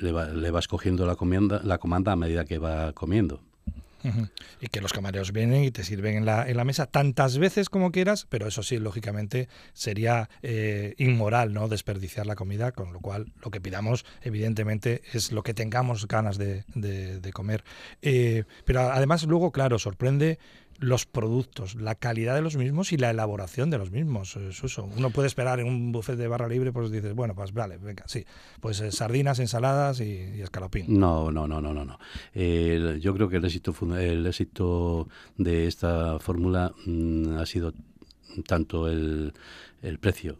le, 0.00 0.12
le, 0.34 0.50
vas 0.50 0.68
cogiendo 0.68 1.06
la 1.06 1.16
comanda, 1.16 1.60
la 1.64 1.78
comanda 1.78 2.12
a 2.12 2.16
medida 2.16 2.44
que 2.44 2.58
va 2.58 2.92
comiendo. 2.92 3.40
Y 4.60 4.68
que 4.68 4.80
los 4.80 4.92
camareros 4.92 5.32
vienen 5.32 5.64
y 5.64 5.70
te 5.70 5.82
sirven 5.82 6.16
en 6.16 6.24
la, 6.26 6.48
en 6.48 6.56
la 6.56 6.64
mesa 6.64 6.86
tantas 6.86 7.38
veces 7.38 7.70
como 7.70 7.90
quieras, 7.90 8.26
pero 8.28 8.46
eso 8.46 8.62
sí, 8.62 8.78
lógicamente 8.78 9.48
sería 9.72 10.28
eh, 10.42 10.94
inmoral 10.98 11.54
no 11.54 11.68
desperdiciar 11.68 12.26
la 12.26 12.34
comida, 12.34 12.72
con 12.72 12.92
lo 12.92 13.00
cual 13.00 13.32
lo 13.42 13.50
que 13.50 13.60
pidamos, 13.60 14.04
evidentemente, 14.22 15.02
es 15.12 15.32
lo 15.32 15.42
que 15.42 15.54
tengamos 15.54 16.06
ganas 16.06 16.36
de, 16.36 16.64
de, 16.74 17.32
comer. 17.32 17.64
Eh, 18.02 18.44
pero 18.64 18.80
además 18.80 19.24
luego, 19.24 19.50
claro, 19.52 19.78
sorprende 19.78 20.38
los 20.84 21.06
productos, 21.06 21.74
la 21.74 21.94
calidad 21.94 22.34
de 22.34 22.42
los 22.42 22.56
mismos 22.56 22.92
y 22.92 22.96
la 22.96 23.10
elaboración 23.10 23.70
de 23.70 23.78
los 23.78 23.90
mismos, 23.90 24.36
eh, 24.36 24.52
Suso. 24.52 24.88
Uno 24.96 25.10
puede 25.10 25.28
esperar 25.28 25.60
en 25.60 25.66
un 25.66 25.92
buffet 25.92 26.16
de 26.16 26.28
barra 26.28 26.48
libre, 26.48 26.72
pues 26.72 26.90
dices, 26.90 27.14
bueno, 27.14 27.34
pues 27.34 27.52
vale, 27.52 27.78
venga, 27.78 28.04
sí, 28.06 28.24
pues 28.60 28.80
eh, 28.80 28.92
sardinas, 28.92 29.38
ensaladas 29.38 30.00
y, 30.00 30.42
escalopín. 30.42 30.86
No, 30.88 31.30
no, 31.30 31.48
no, 31.48 31.60
no, 31.60 31.72
no. 31.72 31.84
no. 31.84 31.98
yo 32.34 33.14
creo 33.14 33.28
que 33.28 33.36
el 33.36 33.44
éxito, 33.44 33.74
el 33.96 34.26
éxito 34.26 35.08
de 35.36 35.66
esta 35.66 36.18
fórmula 36.18 36.72
mm, 36.86 37.38
ha 37.38 37.46
sido 37.46 37.72
tanto 38.46 38.88
el, 38.88 39.32
el 39.82 39.98
precio 39.98 40.36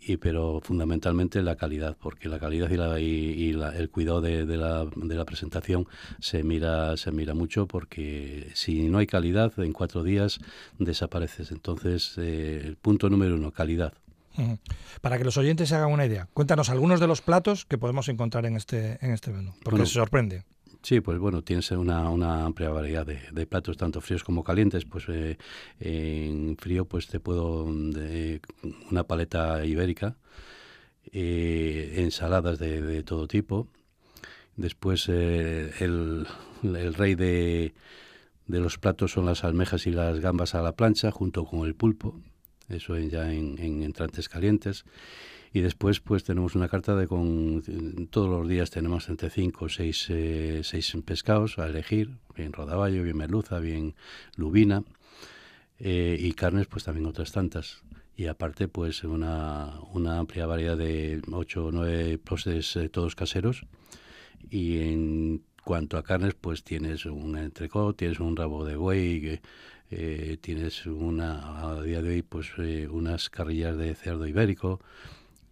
y 0.00 0.16
pero 0.16 0.60
fundamentalmente 0.62 1.42
la 1.42 1.56
calidad, 1.56 1.96
porque 2.00 2.28
la 2.28 2.38
calidad 2.38 2.70
y, 2.70 2.76
la, 2.76 3.00
y, 3.00 3.50
el 3.50 3.90
cuidado 3.90 4.20
de, 4.20 4.44
la, 4.44 4.84
de, 4.84 5.14
la, 5.14 5.24
presentación 5.24 5.86
se 6.18 6.42
mira, 6.42 6.96
se 6.96 7.12
mira 7.12 7.34
mucho, 7.34 7.66
porque 7.66 8.50
si 8.54 8.88
no 8.88 8.98
hay 8.98 9.06
calidad, 9.06 9.52
en 9.58 9.72
cuatro 9.72 10.02
días 10.02 10.38
desapareces. 10.78 11.50
Entonces, 11.50 12.14
eh, 12.18 12.62
el 12.64 12.76
punto 12.76 13.10
número 13.10 13.34
uno, 13.34 13.50
calidad. 13.50 13.92
Para 15.00 15.18
que 15.18 15.24
los 15.24 15.36
oyentes 15.36 15.68
se 15.68 15.74
hagan 15.74 15.90
una 15.90 16.06
idea, 16.06 16.28
cuéntanos 16.32 16.70
algunos 16.70 17.00
de 17.00 17.06
los 17.06 17.20
platos 17.20 17.66
que 17.66 17.76
podemos 17.76 18.08
encontrar 18.08 18.46
en 18.46 18.56
este, 18.56 18.98
en 19.04 19.12
este 19.12 19.30
menú, 19.32 19.52
porque 19.62 19.80
se 19.80 19.94
sorprende. 19.94 20.44
Sí, 20.82 21.00
pues 21.00 21.18
bueno, 21.18 21.42
tienes 21.42 21.70
una, 21.72 22.08
una 22.10 22.46
amplia 22.46 22.70
variedad 22.70 23.06
de, 23.06 23.46
platos, 23.46 23.76
tanto 23.76 24.00
fríos 24.00 24.24
como 24.24 24.42
calientes. 24.42 24.84
Pues 24.86 25.04
eh, 25.08 25.36
en 25.78 26.56
frío, 26.56 26.86
pues 26.86 27.06
te 27.06 27.20
puedo 27.20 27.66
de 27.72 28.40
una 28.90 29.04
paleta 29.04 29.64
ibérica, 29.66 30.16
eh, 31.12 31.94
ensaladas 31.98 32.58
de, 32.58 33.02
todo 33.02 33.28
tipo. 33.28 33.68
Después 34.56 35.06
eh, 35.08 35.72
el, 35.80 36.26
el, 36.62 36.94
rey 36.94 37.14
de, 37.14 37.74
de, 38.46 38.60
los 38.60 38.78
platos 38.78 39.12
son 39.12 39.26
las 39.26 39.44
almejas 39.44 39.86
y 39.86 39.90
las 39.90 40.20
gambas 40.20 40.54
a 40.54 40.62
la 40.62 40.72
plancha, 40.72 41.10
junto 41.10 41.44
con 41.44 41.66
el 41.66 41.74
pulpo. 41.74 42.18
Eso 42.68 42.96
ya 42.98 43.32
en 43.32 43.82
entrantes 43.82 44.28
calientes. 44.28 44.84
Y 45.52 45.60
después 45.60 46.00
pues 46.00 46.22
tenemos 46.22 46.54
una 46.54 46.68
carta 46.68 46.94
de 46.94 47.08
con 47.08 48.08
todos 48.10 48.28
los 48.28 48.48
días 48.48 48.70
tenemos 48.70 49.08
entre 49.08 49.30
5 49.30 49.64
o 49.64 49.68
6 49.68 50.06
eh, 50.10 50.60
seis 50.62 50.96
pescados 51.04 51.58
a 51.58 51.66
elegir, 51.66 52.18
bien 52.36 52.52
rodaballo, 52.52 53.02
bien 53.02 53.16
merluza, 53.16 53.58
bien 53.58 53.94
lubina 54.36 54.84
eh, 55.80 56.16
y 56.20 56.32
carnes 56.34 56.66
pues 56.68 56.84
también 56.84 57.06
otras 57.06 57.32
tantas. 57.32 57.82
Y 58.14 58.26
aparte 58.26 58.68
pues 58.68 59.02
una, 59.02 59.80
una 59.92 60.18
amplia 60.18 60.46
variedad 60.46 60.76
de 60.76 61.22
8 61.32 61.66
o 61.66 61.72
9 61.72 62.18
postres 62.18 62.76
eh, 62.76 62.88
todos 62.88 63.16
caseros 63.16 63.64
y 64.50 64.78
en 64.78 65.42
cuanto 65.64 65.96
a 65.96 66.04
carnes 66.04 66.34
pues 66.34 66.62
tienes 66.62 67.06
un 67.06 67.36
entrecot, 67.36 67.96
tienes 67.96 68.20
un 68.20 68.36
rabo 68.36 68.64
de 68.64 68.76
buey, 68.76 69.40
eh, 69.90 70.38
tienes 70.40 70.86
una 70.86 71.70
a 71.70 71.82
día 71.82 72.02
de 72.02 72.10
hoy 72.10 72.22
pues 72.22 72.56
unas 72.90 73.30
carrillas 73.30 73.76
de 73.76 73.94
cerdo 73.94 74.26
ibérico, 74.26 74.80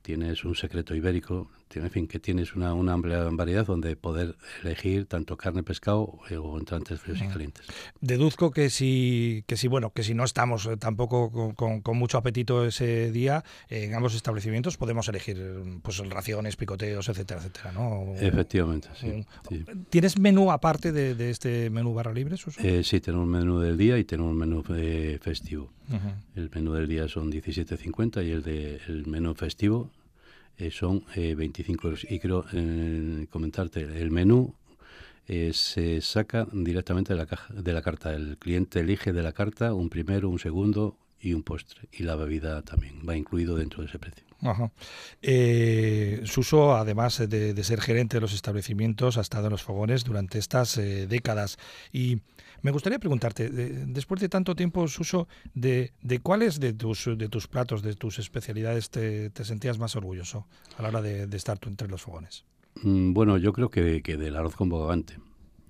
tienes 0.08 0.42
un 0.42 0.54
secreto 0.54 0.94
ibérico, 0.94 1.50
en 1.74 1.90
fin, 1.90 2.08
que 2.08 2.18
tienes 2.18 2.56
una, 2.56 2.72
una, 2.72 2.94
amplia 2.94 3.24
variedad 3.30 3.66
donde 3.66 3.94
poder 3.94 4.36
elegir 4.62 5.04
tanto 5.04 5.36
carne, 5.36 5.62
pescado 5.62 6.20
eh, 6.30 6.38
o 6.38 6.58
entrantes 6.58 6.98
fríos 6.98 7.20
y 7.20 7.26
calientes. 7.26 7.66
Deduzco 8.00 8.50
que 8.50 8.70
si, 8.70 9.44
que 9.46 9.58
si, 9.58 9.68
bueno, 9.68 9.90
que 9.90 10.02
si 10.02 10.14
no 10.14 10.24
estamos 10.24 10.64
eh, 10.64 10.78
tampoco 10.78 11.54
con, 11.54 11.82
con, 11.82 11.98
mucho 11.98 12.16
apetito 12.16 12.64
ese 12.64 13.12
día, 13.12 13.44
en 13.68 13.94
ambos 13.94 14.14
establecimientos 14.14 14.78
podemos 14.78 15.06
elegir 15.10 15.36
pues 15.82 15.98
raciones, 16.08 16.56
picoteos, 16.56 17.06
etcétera, 17.10 17.40
etcétera, 17.40 17.72
¿no? 17.72 18.14
Efectivamente, 18.18 18.88
sí. 18.98 19.26
¿Tienes 19.90 20.18
menú 20.18 20.50
aparte 20.50 20.90
de, 20.90 21.28
este 21.28 21.68
menú 21.68 21.92
barra 21.92 22.14
libre, 22.14 22.36
eh, 22.62 22.82
sí, 22.82 23.00
tenemos 23.00 23.26
un 23.26 23.32
menú 23.32 23.58
del 23.58 23.76
día 23.76 23.98
y 23.98 24.04
tenemos 24.04 24.32
un 24.32 24.38
menú 24.38 24.62
festivo. 25.20 25.70
El 26.34 26.50
menú 26.54 26.72
del 26.72 26.88
día 26.88 27.08
son 27.08 27.30
17.50 27.30 28.26
y 28.26 28.30
el 28.30 28.42
de 28.42 28.78
el 28.88 29.06
menú 29.06 29.34
festivo 29.34 29.90
eh, 30.58 30.70
son 30.70 31.04
25 31.14 31.72
eh, 31.72 31.90
euros. 31.90 32.06
Y 32.08 32.18
quiero 32.18 32.44
eh, 32.52 33.26
comentarte, 33.30 33.80
el 33.80 34.10
menú 34.10 34.54
se 35.52 36.00
saca 36.00 36.48
directamente 36.52 37.12
de 37.12 37.18
la, 37.18 37.26
caja, 37.26 37.52
de 37.52 37.72
la 37.72 37.82
carta. 37.82 38.14
El 38.14 38.38
cliente 38.38 38.80
elige 38.80 39.12
de 39.12 39.22
la 39.22 39.32
carta 39.32 39.74
un 39.74 39.90
primero, 39.90 40.30
un 40.30 40.38
segundo 40.38 40.96
y 41.20 41.34
un 41.34 41.42
postre. 41.42 41.82
Y 41.92 42.04
la 42.04 42.16
bebida 42.16 42.62
también 42.62 43.02
va 43.06 43.14
incluido 43.14 43.54
dentro 43.54 43.82
de 43.82 43.88
ese 43.88 43.98
precio. 43.98 44.24
Ajá. 44.40 44.70
Suso, 46.24 46.76
además 46.76 47.18
de, 47.28 47.62
ser 47.62 47.80
gerente 47.82 48.16
de 48.16 48.20
los 48.22 48.32
establecimientos, 48.32 49.18
ha 49.18 49.20
estado 49.20 49.48
en 49.48 49.50
los 49.50 49.62
fogones 49.62 50.04
durante 50.04 50.38
estas 50.38 50.76
décadas. 50.76 51.58
Y 51.92 52.20
me 52.62 52.70
gustaría 52.70 52.98
preguntarte, 52.98 53.48
después 53.48 54.20
de 54.20 54.28
tanto 54.28 54.54
tiempo, 54.54 54.88
Suso, 54.88 55.28
de, 55.54 55.92
de, 56.02 56.18
cuáles 56.20 56.60
de 56.60 56.72
tus, 56.72 57.04
de 57.16 57.28
tus 57.28 57.46
platos, 57.46 57.82
de 57.82 57.94
tus 57.94 58.18
especialidades 58.18 58.90
te, 58.90 59.30
sentías 59.44 59.78
más 59.78 59.96
orgulloso 59.96 60.46
a 60.76 60.82
la 60.82 60.88
hora 60.88 61.02
de, 61.02 61.36
estar 61.36 61.58
tú 61.58 61.68
entre 61.68 61.88
los 61.88 62.02
fogones? 62.02 62.44
Mm, 62.82 63.12
bueno, 63.12 63.38
yo 63.38 63.52
creo 63.52 63.70
que, 63.70 64.02
que 64.02 64.16
del 64.16 64.36
arroz 64.36 64.56
con 64.56 64.68
bogavante. 64.68 65.16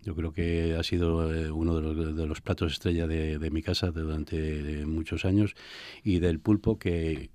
Yo 0.05 0.15
creo 0.15 0.33
que 0.33 0.75
ha 0.75 0.83
sido 0.83 1.35
eh, 1.35 1.51
uno 1.51 1.81
de 1.81 2.27
los, 2.27 2.41
platos 2.41 2.73
estrella 2.73 3.07
de, 3.07 3.51
mi 3.51 3.63
casa 3.63 3.91
durante 3.91 4.87
muchos 4.87 5.25
años 5.25 5.55
y 6.03 6.21
del 6.21 6.41
pulpo 6.41 6.79
que, 6.79 7.31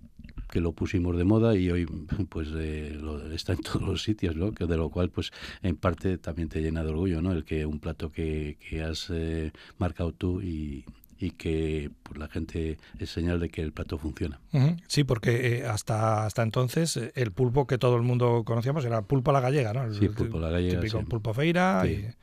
que 0.53 0.61
lo 0.61 0.71
pusimos 0.71 1.17
de 1.17 1.23
moda 1.23 1.55
y 1.55 1.71
hoy 1.71 1.87
pues 2.29 2.49
eh, 2.55 2.95
está 3.33 3.53
en 3.53 3.61
todos 3.63 3.81
los 3.81 4.03
sitios, 4.03 4.35
¿no? 4.35 4.51
Que 4.51 4.67
de 4.67 4.77
lo 4.77 4.89
cual 4.91 5.09
pues 5.09 5.31
en 5.63 5.75
parte 5.75 6.19
también 6.19 6.47
te 6.47 6.61
llena 6.61 6.83
de 6.83 6.91
orgullo, 6.91 7.23
¿no? 7.23 7.31
El 7.31 7.43
que 7.43 7.65
un 7.65 7.79
plato 7.79 8.11
que, 8.11 8.57
que 8.69 8.83
has 8.83 9.07
eh, 9.09 9.51
marcado 9.79 10.11
tú 10.11 10.41
y, 10.41 10.85
y 11.17 11.31
que 11.31 11.89
pues, 12.03 12.19
la 12.19 12.27
gente 12.27 12.77
es 12.99 13.09
señal 13.09 13.39
de 13.39 13.49
que 13.49 13.63
el 13.63 13.71
plato 13.71 13.97
funciona. 13.97 14.39
Sí, 14.87 15.03
porque 15.03 15.57
eh, 15.57 15.65
hasta 15.65 16.27
hasta 16.27 16.43
entonces 16.43 16.99
el 17.15 17.31
pulpo 17.31 17.65
que 17.65 17.79
todo 17.79 17.95
el 17.95 18.03
mundo 18.03 18.43
conocíamos 18.45 18.85
era 18.85 19.01
pulpo 19.01 19.31
a 19.31 19.33
la 19.33 19.41
gallega, 19.41 19.73
¿no? 19.73 19.91
sí, 19.91 20.07
pulpo 20.07 20.37
a 20.37 20.41
la 20.41 20.49
gallega. 20.51 20.81
Típico 20.81 21.03
pulpo 21.03 21.33
feira 21.33 21.83
y 21.87 22.13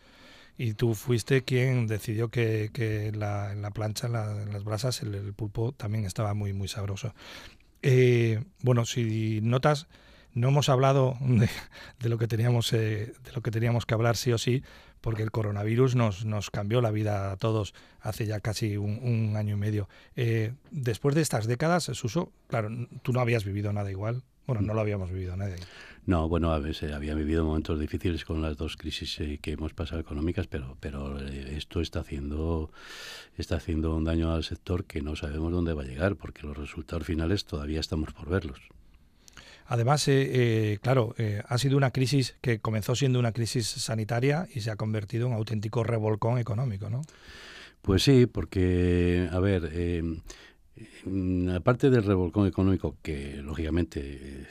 y 0.61 0.75
tú 0.75 0.95
fuiste 0.95 1.43
quien 1.43 1.87
decidió 1.87 2.29
que, 2.29 2.69
que 2.75 3.13
la, 3.13 3.51
en 3.51 3.63
la 3.63 3.71
plancha, 3.71 4.09
en, 4.09 4.53
las 4.53 4.63
brasas, 4.63 5.01
el, 5.01 5.33
pulpo 5.33 5.73
también 5.73 6.05
estaba 6.05 6.35
muy, 6.35 6.53
muy 6.53 6.69
sabroso. 6.69 7.15
Eh, 7.83 8.43
bueno, 8.63 8.85
si 8.85 9.41
notas, 9.43 9.87
no 10.35 10.49
hemos 10.49 10.69
hablado 10.69 11.17
de, 11.21 12.09
lo 12.09 12.19
que 12.19 12.29
teníamos 12.29 12.73
eh, 12.73 13.13
de 13.25 13.33
lo 13.35 13.43
que 13.43 13.51
teníamos 13.51 13.87
que 13.87 13.95
hablar 13.95 14.17
sí 14.17 14.33
o 14.33 14.39
sí, 14.39 14.63
porque 15.01 15.23
el 15.23 15.31
coronavirus 15.31 15.95
nos, 15.97 16.25
nos 16.25 16.51
cambió 16.51 16.81
la 16.81 16.91
vida 16.91 17.33
a 17.33 17.37
todos 17.37 17.75
hace 18.01 18.27
ya 18.27 18.41
casi 18.41 18.77
un, 18.77 19.35
año 19.37 19.55
y 19.55 19.59
medio. 19.59 19.89
Eh, 20.17 20.53
después 20.71 21.15
de 21.15 21.23
estas 21.23 21.47
décadas, 21.47 21.85
Suso, 21.85 22.33
claro, 22.47 22.71
tú 23.03 23.13
no 23.13 23.21
habías 23.21 23.45
vivido 23.45 23.73
nada 23.73 23.91
igual. 23.91 24.23
Bueno, 24.47 24.63
no 24.63 24.75
lo 24.75 24.81
habíamos 24.81 25.13
vivido 25.13 25.37
nadie. 25.37 25.57
No, 26.07 26.29
bueno, 26.29 26.51
a 26.51 26.59
veces 26.59 26.93
había 26.93 27.15
vivido 27.15 27.45
momentos 27.45 27.79
difíciles 27.79 28.25
con 28.25 28.43
las 28.43 28.57
dos 28.57 28.77
crisis 28.77 29.21
eh, 29.21 29.39
que 29.41 29.53
hemos 29.53 29.75
pasado 29.75 30.01
económicas, 30.01 30.49
pero, 30.49 30.77
pero 30.81 31.21
eh, 31.21 31.55
esto 31.57 31.81
está 31.81 32.01
haciendo, 32.01 32.73
está 33.37 33.57
haciendo 33.57 33.95
un 33.95 34.05
daño 34.05 34.33
al 34.33 34.43
sector 34.43 34.87
que 34.87 35.03
no 35.03 35.15
sabemos 35.15 35.53
dónde 35.53 35.73
va 35.73 35.83
a 35.83 35.87
llegar, 35.87 36.17
porque 36.17 36.47
los 36.47 36.57
resultados 36.57 37.07
finales 37.07 37.45
todavía 37.45 37.79
estamos 37.79 38.13
por 38.13 38.29
verlos. 38.29 38.61
Además, 39.73 40.05
eh, 40.09 40.79
claro, 40.83 41.15
ha 41.47 41.57
sido 41.57 41.77
una 41.77 41.93
crisis 41.93 42.35
que 42.41 42.59
comenzó 42.59 42.97
siendo 42.97 43.21
una 43.21 43.31
crisis 43.31 43.69
sanitaria 43.69 44.49
y 44.53 44.63
se 44.63 44.71
ha 44.73 44.77
convertido 44.77 45.27
en 45.27 45.33
un 45.33 45.39
auténtico 45.39 45.85
revolcón 45.85 46.39
económico, 46.39 46.91
¿no? 46.91 47.03
Pues 47.81 48.03
sí, 48.03 48.27
porque, 48.27 49.29
a 49.31 49.39
ver, 49.39 49.71
aparte 51.55 51.89
del 51.89 52.03
revolcón 52.03 52.49
económico, 52.49 52.97
que 53.01 53.37
lógicamente 53.37 54.49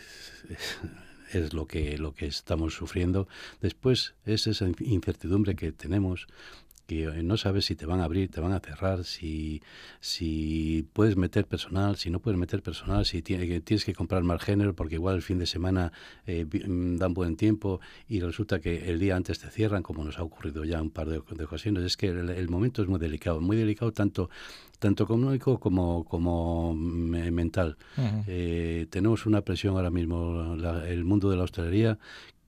es 1.34 1.54
lo 1.54 1.68
que, 1.68 1.98
lo 1.98 2.14
que 2.14 2.28
estamos 2.28 2.74
sufriendo. 2.74 3.28
Después 3.62 4.16
es 4.26 4.48
esa 4.48 4.68
incertidumbre 4.80 5.56
que 5.56 5.72
tenemos 5.72 6.28
que 6.90 7.04
eh, 7.04 7.24
no 7.24 7.38
sabes 7.38 7.66
si 7.66 7.76
te 7.76 7.86
van 7.86 8.02
a 8.02 8.06
abrir, 8.06 8.32
te 8.32 8.42
van 8.42 8.52
a 8.52 8.60
cerrar, 8.60 9.04
si, 9.04 9.62
si 10.00 10.88
puedes 10.92 11.16
meter 11.18 11.46
personal, 11.46 11.98
si 11.98 12.10
no 12.10 12.20
puedes 12.20 12.40
meter 12.40 12.64
personal, 12.64 13.06
si 13.06 13.22
tienes 13.22 13.86
que 13.86 13.94
comprar 13.94 14.24
más 14.24 14.42
género, 14.42 14.74
porque 14.74 14.96
igual 14.96 15.16
el 15.16 15.22
fin 15.22 15.38
de 15.38 15.46
semana 15.46 15.92
eh, 16.26 16.46
mm, 16.46 16.96
dan 16.96 17.14
buen 17.14 17.36
tiempo 17.36 17.80
y 18.08 18.22
resulta 18.22 18.60
que 18.60 18.90
el 18.90 18.98
día 18.98 19.16
antes 19.16 19.38
te 19.38 19.52
cierran, 19.52 19.84
como 19.84 20.04
nos 20.04 20.18
ha 20.18 20.24
ocurrido 20.24 20.66
ya 20.66 20.82
un 20.82 20.90
par 20.90 21.08
de, 21.10 21.20
ocasiones. 21.20 21.84
Es 21.84 21.96
que 21.96 22.08
el, 22.08 22.50
momento 22.50 22.82
es 22.82 22.88
muy 22.88 23.00
delicado, 23.00 23.40
muy 23.40 23.56
delicado 23.56 23.92
tanto 23.94 24.32
tanto 24.80 25.04
económico 25.04 25.60
como, 25.60 26.06
como 26.06 26.74
mental. 26.74 27.78
Eh, 28.28 28.88
tenemos 28.90 29.26
una 29.26 29.42
presión 29.42 29.76
ahora 29.76 29.92
mismo, 29.92 30.56
el 30.88 31.04
mundo 31.04 31.30
de 31.30 31.38
la 31.38 31.44
hostelería, 31.44 32.00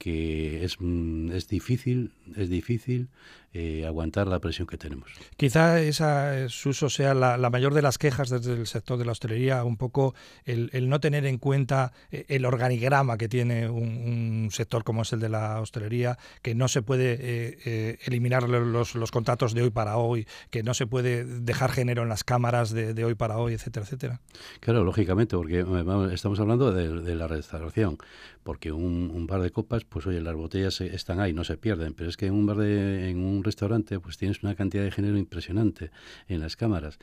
que 0.02 0.64
es, 0.64 0.80
mm, 0.80 1.30
es 1.30 1.46
difícil, 1.46 2.10
es 2.34 2.48
difícil 2.48 3.08
eh, 3.54 3.84
aguantar 3.86 4.26
la 4.28 4.40
presión 4.40 4.66
que 4.66 4.78
tenemos. 4.78 5.10
Quizá 5.36 5.78
esa, 5.78 6.48
Suso, 6.48 6.88
sea 6.88 7.12
la, 7.12 7.36
mayor 7.50 7.74
de 7.74 7.82
las 7.82 7.98
quejas 7.98 8.30
desde 8.30 8.54
el 8.54 8.66
sector 8.66 8.98
de 8.98 9.04
la 9.04 9.12
hostelería, 9.12 9.62
un 9.62 9.76
poco 9.76 10.14
el, 10.46 10.88
no 10.88 11.00
tener 11.00 11.26
en 11.26 11.36
cuenta 11.36 11.92
eh, 12.10 12.24
el 12.28 12.46
organigrama 12.46 13.18
que 13.18 13.28
tiene 13.28 13.68
un, 13.68 14.48
sector 14.50 14.84
como 14.84 15.02
es 15.02 15.12
el 15.12 15.20
de 15.20 15.28
la 15.28 15.60
hostelería, 15.60 16.16
que 16.40 16.54
no 16.54 16.66
se 16.66 16.80
puede 16.80 17.18
eh, 17.20 17.98
eliminar 18.06 18.48
los, 18.48 18.94
los, 18.94 19.10
contratos 19.10 19.52
de 19.52 19.62
hoy 19.62 19.70
para 19.70 19.98
hoy, 19.98 20.26
que 20.50 20.62
no 20.62 20.72
se 20.72 20.86
puede 20.86 21.24
dejar 21.24 21.70
género 21.70 22.04
en 22.04 22.08
las 22.08 22.21
cámaras 22.24 22.72
de, 22.72 23.04
hoy 23.04 23.14
para 23.14 23.38
hoy, 23.38 23.54
etcétera, 23.54 23.84
etcétera. 23.84 24.20
Claro, 24.60 24.84
lógicamente, 24.84 25.36
porque 25.36 25.64
estamos 26.12 26.40
hablando 26.40 26.72
de, 26.72 27.14
la 27.14 27.28
restauración, 27.28 27.98
porque 28.42 28.72
un, 28.72 29.10
un, 29.12 29.26
bar 29.26 29.40
de 29.40 29.50
copas, 29.50 29.84
pues 29.84 30.06
oye, 30.06 30.20
las 30.20 30.34
botellas 30.34 30.80
están 30.80 31.20
ahí, 31.20 31.32
no 31.32 31.44
se 31.44 31.56
pierden, 31.56 31.94
pero 31.94 32.08
es 32.08 32.16
que 32.16 32.26
en 32.26 32.34
un 32.34 32.46
bar 32.46 32.56
de, 32.56 33.10
en 33.10 33.18
un 33.18 33.44
restaurante, 33.44 34.00
pues 34.00 34.16
tienes 34.16 34.42
una 34.42 34.54
cantidad 34.54 34.82
de 34.82 34.90
género 34.90 35.18
impresionante 35.18 35.90
en 36.28 36.40
las 36.40 36.56
cámaras 36.56 36.98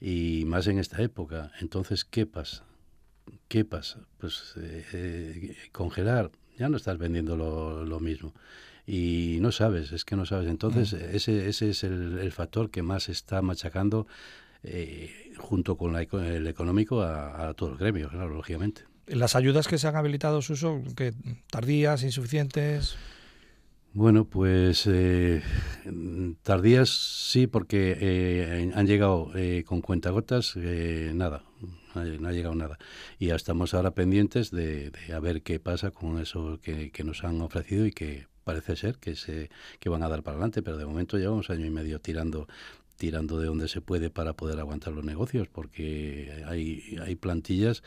y 0.00 0.44
más 0.46 0.66
en 0.66 0.78
esta 0.78 1.02
época. 1.02 1.52
Entonces, 1.60 2.04
¿qué 2.04 2.26
pasa? 2.26 2.64
¿Qué 3.48 3.64
pasa? 3.64 4.00
Pues 4.18 4.54
eh, 4.56 4.84
eh, 4.92 5.56
congelar, 5.72 6.30
ya 6.56 6.68
no 6.68 6.76
estás 6.76 6.98
vendiendo 6.98 7.36
lo, 7.36 8.00
mismo. 8.00 8.34
Y 8.86 9.38
no 9.40 9.52
sabes, 9.52 9.92
es 9.92 10.04
que 10.04 10.16
no 10.16 10.26
sabes. 10.26 10.48
Entonces, 10.48 10.92
mm. 10.92 11.16
ese, 11.16 11.48
ese 11.48 11.70
es 11.70 11.84
el, 11.84 12.32
factor 12.32 12.70
que 12.70 12.82
más 12.82 13.08
está 13.08 13.42
machacando 13.42 14.06
eh, 14.62 15.32
junto 15.38 15.76
con 15.76 15.96
el 15.96 16.46
económico 16.46 17.02
a, 17.02 17.48
a 17.48 17.54
todo 17.54 17.72
el 17.72 17.78
gremio, 17.78 18.08
claro, 18.08 18.30
lógicamente. 18.30 18.82
¿Las 19.06 19.34
ayudas 19.34 19.66
que 19.66 19.78
se 19.78 19.88
han 19.88 19.96
habilitado, 19.96 20.40
Suso, 20.40 20.82
que 20.96 21.12
tardías, 21.50 22.04
insuficientes? 22.04 22.96
Bueno, 23.92 24.24
pues 24.24 24.86
eh, 24.86 25.42
tardías 26.44 26.90
sí, 26.90 27.48
porque 27.48 27.96
eh, 28.00 28.70
han 28.72 28.86
llegado 28.86 29.32
eh, 29.34 29.64
con 29.66 29.80
cuentagotas, 29.80 30.54
eh, 30.54 31.10
nada, 31.12 31.42
no 31.96 32.28
ha 32.28 32.32
llegado 32.32 32.54
nada. 32.54 32.78
Y 33.18 33.26
ya 33.28 33.34
estamos 33.34 33.74
ahora 33.74 33.90
pendientes 33.90 34.52
de, 34.52 34.90
de 34.92 35.12
a 35.12 35.18
ver 35.18 35.42
qué 35.42 35.58
pasa 35.58 35.90
con 35.90 36.20
eso 36.20 36.60
que, 36.62 36.92
que, 36.92 37.02
nos 37.02 37.24
han 37.24 37.40
ofrecido 37.40 37.84
y 37.84 37.90
que 37.90 38.28
parece 38.44 38.76
ser 38.76 38.98
que 38.98 39.16
se 39.16 39.50
que 39.80 39.88
van 39.88 40.04
a 40.04 40.08
dar 40.08 40.22
para 40.22 40.36
adelante, 40.36 40.62
pero 40.62 40.76
de 40.76 40.86
momento 40.86 41.18
llevamos 41.18 41.50
año 41.50 41.66
y 41.66 41.70
medio 41.70 42.00
tirando 42.00 42.46
tirando 43.00 43.40
de 43.40 43.46
donde 43.46 43.66
se 43.66 43.80
puede 43.80 44.10
para 44.10 44.34
poder 44.34 44.60
aguantar 44.60 44.92
los 44.92 45.04
negocios, 45.04 45.48
porque 45.48 46.44
hay, 46.46 46.98
hay 47.02 47.16
plantillas, 47.16 47.82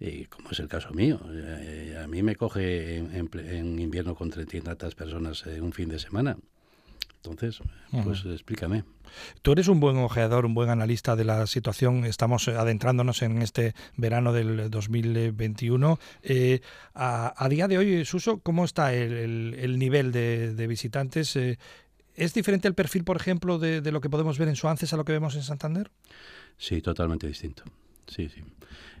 eh, 0.00 0.26
como 0.30 0.50
es 0.50 0.58
el 0.60 0.66
caso 0.66 0.92
mío. 0.92 1.20
Eh, 1.30 2.00
a 2.02 2.06
mí 2.06 2.22
me 2.22 2.36
coge 2.36 2.96
en, 2.96 3.78
invierno 3.78 4.14
con 4.14 4.30
30 4.30 4.62
tantas 4.62 4.94
personas 4.94 5.44
un 5.44 5.72
fin 5.74 5.90
de 5.90 5.98
semana. 5.98 6.38
Entonces, 7.16 7.60
pues 8.04 8.24
explícame. 8.24 8.84
Tú 9.42 9.52
eres 9.52 9.68
un 9.68 9.80
buen 9.80 9.96
ojeador, 9.98 10.46
un 10.46 10.54
buen 10.54 10.70
analista 10.70 11.16
de 11.16 11.24
la 11.24 11.46
situación. 11.46 12.04
Estamos 12.04 12.48
adentrándonos 12.48 13.22
en 13.22 13.42
este 13.42 13.74
verano 13.96 14.32
del 14.32 14.70
2021. 14.70 15.98
Eh, 16.22 16.60
a, 16.94 17.46
día 17.50 17.68
de 17.68 17.78
hoy, 17.78 18.04
Suso, 18.04 18.38
¿cómo 18.38 18.64
está 18.64 18.94
el, 18.94 19.78
nivel 19.78 20.12
de, 20.12 20.66
visitantes? 20.66 21.36
¿Es 22.16 22.32
diferente 22.32 22.66
el 22.66 22.74
perfil, 22.74 23.04
por 23.04 23.16
ejemplo, 23.16 23.58
de, 23.58 23.80
lo 23.92 24.00
que 24.00 24.10
podemos 24.10 24.38
ver 24.38 24.48
en 24.48 24.56
Suances 24.56 24.92
a 24.92 24.96
lo 24.96 25.04
que 25.04 25.12
vemos 25.12 25.36
en 25.36 25.42
Santander? 25.42 25.90
Sí, 26.56 26.80
totalmente 26.80 27.26
distinto. 27.26 27.62
Sí, 28.06 28.28
sí. 28.28 28.42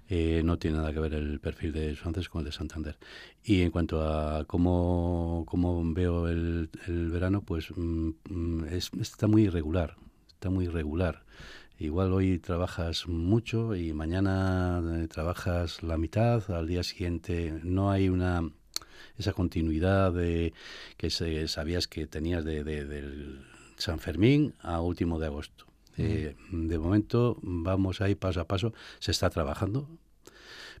Eh, 0.08 0.42
no 0.44 0.58
tiene 0.58 0.76
nada 0.76 0.92
que 0.92 1.00
ver 1.00 1.14
el 1.14 1.40
perfil 1.40 1.72
de 1.72 1.96
Suances 1.96 2.28
con 2.28 2.40
el 2.40 2.44
de 2.44 2.52
Santander. 2.52 2.98
Y 3.42 3.62
en 3.62 3.70
cuanto 3.70 4.06
a 4.06 4.44
cómo, 4.44 5.44
cómo 5.48 5.82
veo 5.94 6.28
el, 6.28 6.68
verano, 6.86 7.40
pues 7.40 7.68
mm, 7.74 8.64
está 9.00 9.26
muy 9.26 9.44
irregular. 9.44 9.96
Está 10.28 10.50
muy 10.50 10.66
irregular. 10.66 11.24
Igual 11.78 12.12
hoy 12.12 12.38
trabajas 12.38 13.06
mucho 13.06 13.74
y 13.74 13.92
mañana 13.92 14.82
eh, 14.94 15.08
trabajas 15.08 15.82
la 15.82 15.98
mitad, 15.98 16.50
al 16.50 16.66
día 16.66 16.82
siguiente 16.82 17.60
no 17.62 17.90
hay 17.90 18.08
una 18.08 18.50
esa 19.18 19.32
continuidad 19.32 20.12
de, 20.12 20.52
que 20.96 21.10
se, 21.10 21.48
sabías 21.48 21.88
que 21.88 22.06
tenías 22.06 22.44
de, 22.44 22.64
del 22.64 23.44
San 23.76 23.98
Fermín 23.98 24.54
a 24.60 24.80
último 24.80 25.18
de 25.18 25.26
agosto. 25.26 25.66
Eh, 25.98 26.34
de 26.50 26.78
momento 26.78 27.38
vamos 27.42 28.02
ahí 28.02 28.14
paso 28.14 28.40
a 28.40 28.46
paso, 28.46 28.74
se 28.98 29.12
está 29.12 29.30
trabajando, 29.30 29.88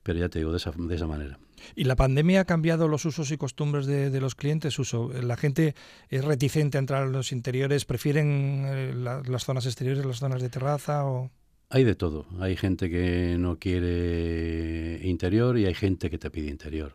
pero 0.02 0.18
ya 0.18 0.28
te 0.28 0.38
digo 0.38 0.50
de 0.50 0.58
esa, 0.58 0.72
de 0.76 0.94
esa 0.94 1.06
manera. 1.06 1.38
¿Y 1.74 1.84
la 1.84 1.96
pandemia 1.96 2.42
ha 2.42 2.44
cambiado 2.44 2.86
los 2.86 3.04
usos 3.06 3.30
y 3.30 3.36
costumbres 3.36 3.86
de, 3.86 4.20
los 4.20 4.34
clientes? 4.34 4.78
Uso, 4.78 5.10
¿La 5.12 5.36
gente 5.36 5.74
es 6.10 6.24
reticente 6.24 6.78
a 6.78 6.80
entrar 6.80 7.04
a 7.04 7.06
los 7.06 7.32
interiores? 7.32 7.84
¿Prefieren 7.84 8.64
eh, 8.66 8.94
las 8.94 9.44
zonas 9.44 9.66
exteriores, 9.66 10.04
las 10.04 10.18
zonas 10.18 10.42
de 10.42 10.50
terraza? 10.50 11.06
O... 11.06 11.30
Hay 11.76 11.84
de 11.84 11.94
todo. 11.94 12.24
Hay 12.40 12.56
gente 12.56 12.88
que 12.88 13.36
no 13.38 13.58
quiere 13.58 14.98
interior 15.02 15.58
y 15.58 15.66
hay 15.66 15.74
gente 15.74 16.08
que 16.08 16.16
te 16.16 16.30
pide 16.30 16.48
interior. 16.48 16.94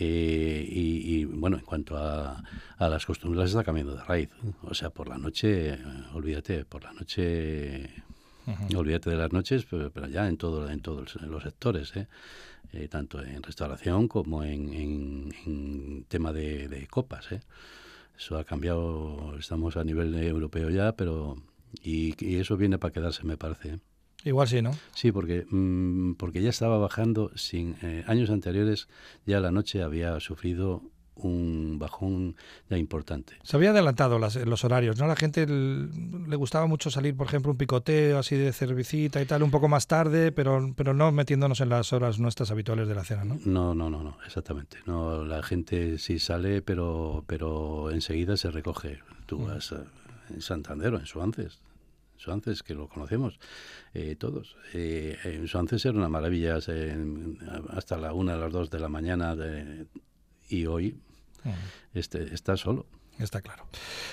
Eh, 0.00 0.66
y, 0.68 1.24
bueno, 1.24 1.56
en 1.56 1.64
cuanto 1.64 1.96
a, 1.96 2.42
las 2.80 3.06
costumbres, 3.06 3.50
está 3.50 3.62
cambiando 3.62 3.94
de 3.94 4.02
raíz. 4.02 4.28
O 4.62 4.74
sea, 4.74 4.90
por 4.90 5.06
la 5.06 5.18
noche, 5.18 5.78
olvídate, 6.14 6.64
por 6.64 6.82
la 6.82 6.92
noche, 6.92 7.90
olvídate 8.74 9.08
de 9.08 9.16
las 9.16 9.32
noches, 9.32 9.66
pero, 9.70 10.08
ya 10.08 10.26
en, 10.26 10.36
todo, 10.36 10.68
en 10.68 10.80
todos 10.80 11.14
los 11.22 11.44
sectores, 11.44 11.94
¿eh? 11.94 12.08
Eh, 12.72 12.88
tanto 12.88 13.22
en 13.22 13.40
restauración 13.40 14.08
como 14.08 14.42
en, 14.42 16.04
tema 16.08 16.32
de, 16.32 16.88
copas. 16.90 17.28
Eso 18.18 18.36
ha 18.36 18.42
cambiado, 18.42 19.36
estamos 19.38 19.76
a 19.76 19.84
nivel 19.84 20.12
europeo 20.16 20.70
ya, 20.70 20.96
pero 20.96 21.36
y, 21.80 22.36
eso 22.36 22.56
viene 22.56 22.78
para 22.78 22.92
quedarse, 22.92 23.24
me 23.24 23.36
parece. 23.36 23.78
¿Eh? 24.24 24.28
Igual 24.28 24.48
sí, 24.48 24.62
¿no? 24.62 24.72
Sí, 24.94 25.12
porque, 25.12 25.46
mm, 25.48 26.14
porque 26.14 26.42
ya 26.42 26.50
estaba 26.50 26.78
bajando, 26.78 27.30
sin 27.34 27.76
eh, 27.82 28.04
años 28.06 28.30
anteriores 28.30 28.88
ya 29.26 29.40
la 29.40 29.50
noche 29.50 29.82
había 29.82 30.18
sufrido 30.20 30.82
un 31.14 31.78
bajón 31.78 32.36
ya 32.68 32.78
importante. 32.78 33.34
Se 33.42 33.56
había 33.56 33.70
adelantado 33.70 34.18
los 34.18 34.64
horarios, 34.64 34.98
¿no? 34.98 35.04
A 35.04 35.08
la 35.08 35.16
gente 35.16 35.46
le 35.46 36.36
gustaba 36.36 36.66
mucho 36.66 36.90
salir, 36.90 37.16
por 37.16 37.26
ejemplo, 37.26 37.52
un 37.52 37.58
picoteo 37.58 38.18
así 38.18 38.36
de 38.36 38.52
cervecita 38.52 39.20
y 39.20 39.26
tal, 39.26 39.42
un 39.42 39.50
poco 39.50 39.68
más 39.68 39.86
tarde, 39.86 40.32
pero, 40.32 40.72
pero 40.76 40.94
no 40.94 41.12
metiéndonos 41.12 41.60
en 41.60 41.68
las 41.68 41.92
horas 41.92 42.18
nuestras 42.18 42.50
habituales 42.50 42.88
de 42.88 42.94
la 42.94 43.04
cena, 43.04 43.24
¿no? 43.24 43.38
No, 43.44 43.74
no, 43.74 43.90
no, 43.90 44.02
no, 44.02 44.16
exactamente. 44.26 44.78
No, 44.86 45.24
la 45.24 45.42
gente 45.42 45.98
sí 45.98 46.18
sale, 46.18 46.62
pero, 46.62 47.24
pero 47.26 47.90
enseguida 47.90 48.36
se 48.36 48.50
recoge. 48.50 49.00
Tú 49.26 49.38
mm. 49.38 49.46
vas 49.46 49.74
Santander 50.38 50.94
o 50.94 50.98
en 50.98 51.06
Suances. 51.06 51.60
Suances, 52.22 52.62
que 52.62 52.74
lo 52.74 52.88
conocemos 52.88 53.38
eh, 53.94 54.16
todos. 54.16 54.56
Eh, 54.72 55.18
en 55.24 55.48
Suances 55.48 55.84
era 55.84 55.98
una 55.98 56.08
maravilla 56.08 56.56
hasta 56.56 57.96
la 57.96 58.12
una, 58.12 58.36
las 58.36 58.52
dos 58.52 58.70
de 58.70 58.78
la 58.78 58.88
mañana 58.88 59.36
y 60.48 60.66
hoy 60.66 60.96
este, 61.94 62.34
está 62.34 62.56
solo. 62.56 62.86
Está 63.18 63.42
claro. 63.42 63.66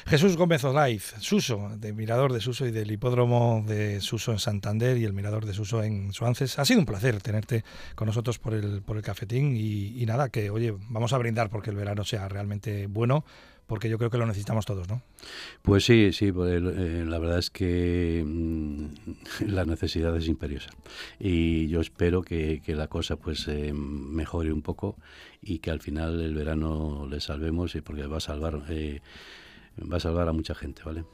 Jesús 0.07 0.35
Gómez 0.35 0.63
Olaiz, 0.65 1.15
Suso, 1.19 1.71
de 1.77 1.93
Mirador 1.93 2.33
de 2.33 2.41
Suso 2.41 2.67
y 2.67 2.71
del 2.71 2.91
Hipódromo 2.91 3.63
de 3.65 4.01
Suso 4.01 4.33
en 4.33 4.39
Santander 4.39 4.97
y 4.97 5.05
el 5.05 5.13
Mirador 5.13 5.45
de 5.45 5.53
Suso 5.53 5.83
en 5.83 6.11
Suances. 6.11 6.59
Ha 6.59 6.65
sido 6.65 6.81
un 6.81 6.85
placer 6.85 7.21
tenerte 7.21 7.63
con 7.95 8.07
nosotros 8.07 8.39
por 8.39 8.53
el, 8.53 8.81
por 8.81 8.97
el 8.97 9.03
cafetín 9.03 9.55
y, 9.55 10.01
y 10.01 10.05
nada, 10.05 10.29
que 10.29 10.49
oye, 10.49 10.75
vamos 10.89 11.13
a 11.13 11.17
brindar 11.17 11.49
porque 11.49 11.69
el 11.69 11.77
verano 11.77 12.03
sea 12.03 12.27
realmente 12.27 12.87
bueno, 12.87 13.23
porque 13.69 13.87
yo 13.87 13.97
creo 13.97 14.09
que 14.09 14.17
lo 14.17 14.25
necesitamos 14.25 14.65
todos, 14.65 14.89
¿no? 14.89 15.01
Pues 15.61 15.85
sí, 15.85 16.11
sí, 16.11 16.31
pues, 16.31 16.61
eh, 16.61 17.05
la 17.07 17.19
verdad 17.19 17.37
es 17.37 17.51
que 17.51 18.23
mm, 18.25 18.85
la 19.47 19.63
necesidad 19.63 20.17
es 20.17 20.27
imperiosa 20.27 20.71
y 21.19 21.67
yo 21.69 21.79
espero 21.79 22.23
que, 22.23 22.61
la 22.67 22.87
cosa 22.87 23.15
pues 23.15 23.47
eh, 23.47 23.71
mejore 23.73 24.51
un 24.51 24.61
poco 24.61 24.95
y 25.41 25.59
que 25.59 25.71
al 25.71 25.79
final 25.79 26.19
el 26.19 26.33
verano 26.33 27.07
le 27.09 27.19
salvemos 27.21 27.75
y 27.75 27.81
porque 27.81 28.05
va 28.07 28.17
a 28.17 28.21
salvar 28.21 28.63
eh, 28.69 29.01
va 29.79 29.97
a 29.97 29.99
salvar 29.99 30.27
a 30.27 30.33
mucha 30.33 30.55
gente, 30.55 30.81
¿vale? 30.83 31.05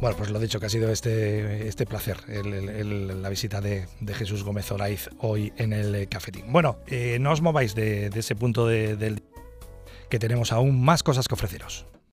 Bueno, 0.00 0.16
pues 0.16 0.30
lo 0.30 0.40
dicho, 0.40 0.58
que 0.58 0.66
ha 0.66 0.70
sido 0.70 0.90
este, 0.90 1.68
este 1.68 1.84
placer, 1.84 2.16
la 2.26 3.28
visita 3.28 3.60
de, 3.60 3.86
Jesús 4.14 4.44
Gómez 4.44 4.72
Oraiz 4.72 5.10
hoy 5.18 5.52
en 5.58 5.74
el 5.74 6.08
cafetín. 6.08 6.50
Bueno, 6.50 6.78
eh, 6.86 7.18
no 7.20 7.32
os 7.32 7.42
mováis 7.42 7.74
de, 7.74 8.06
ese 8.06 8.34
punto 8.34 8.66
del 8.66 9.22
que 10.08 10.18
tenemos 10.18 10.52
aún 10.52 10.82
más 10.82 11.02
cosas 11.02 11.28
que 11.28 11.34
ofreceros. 11.34 11.89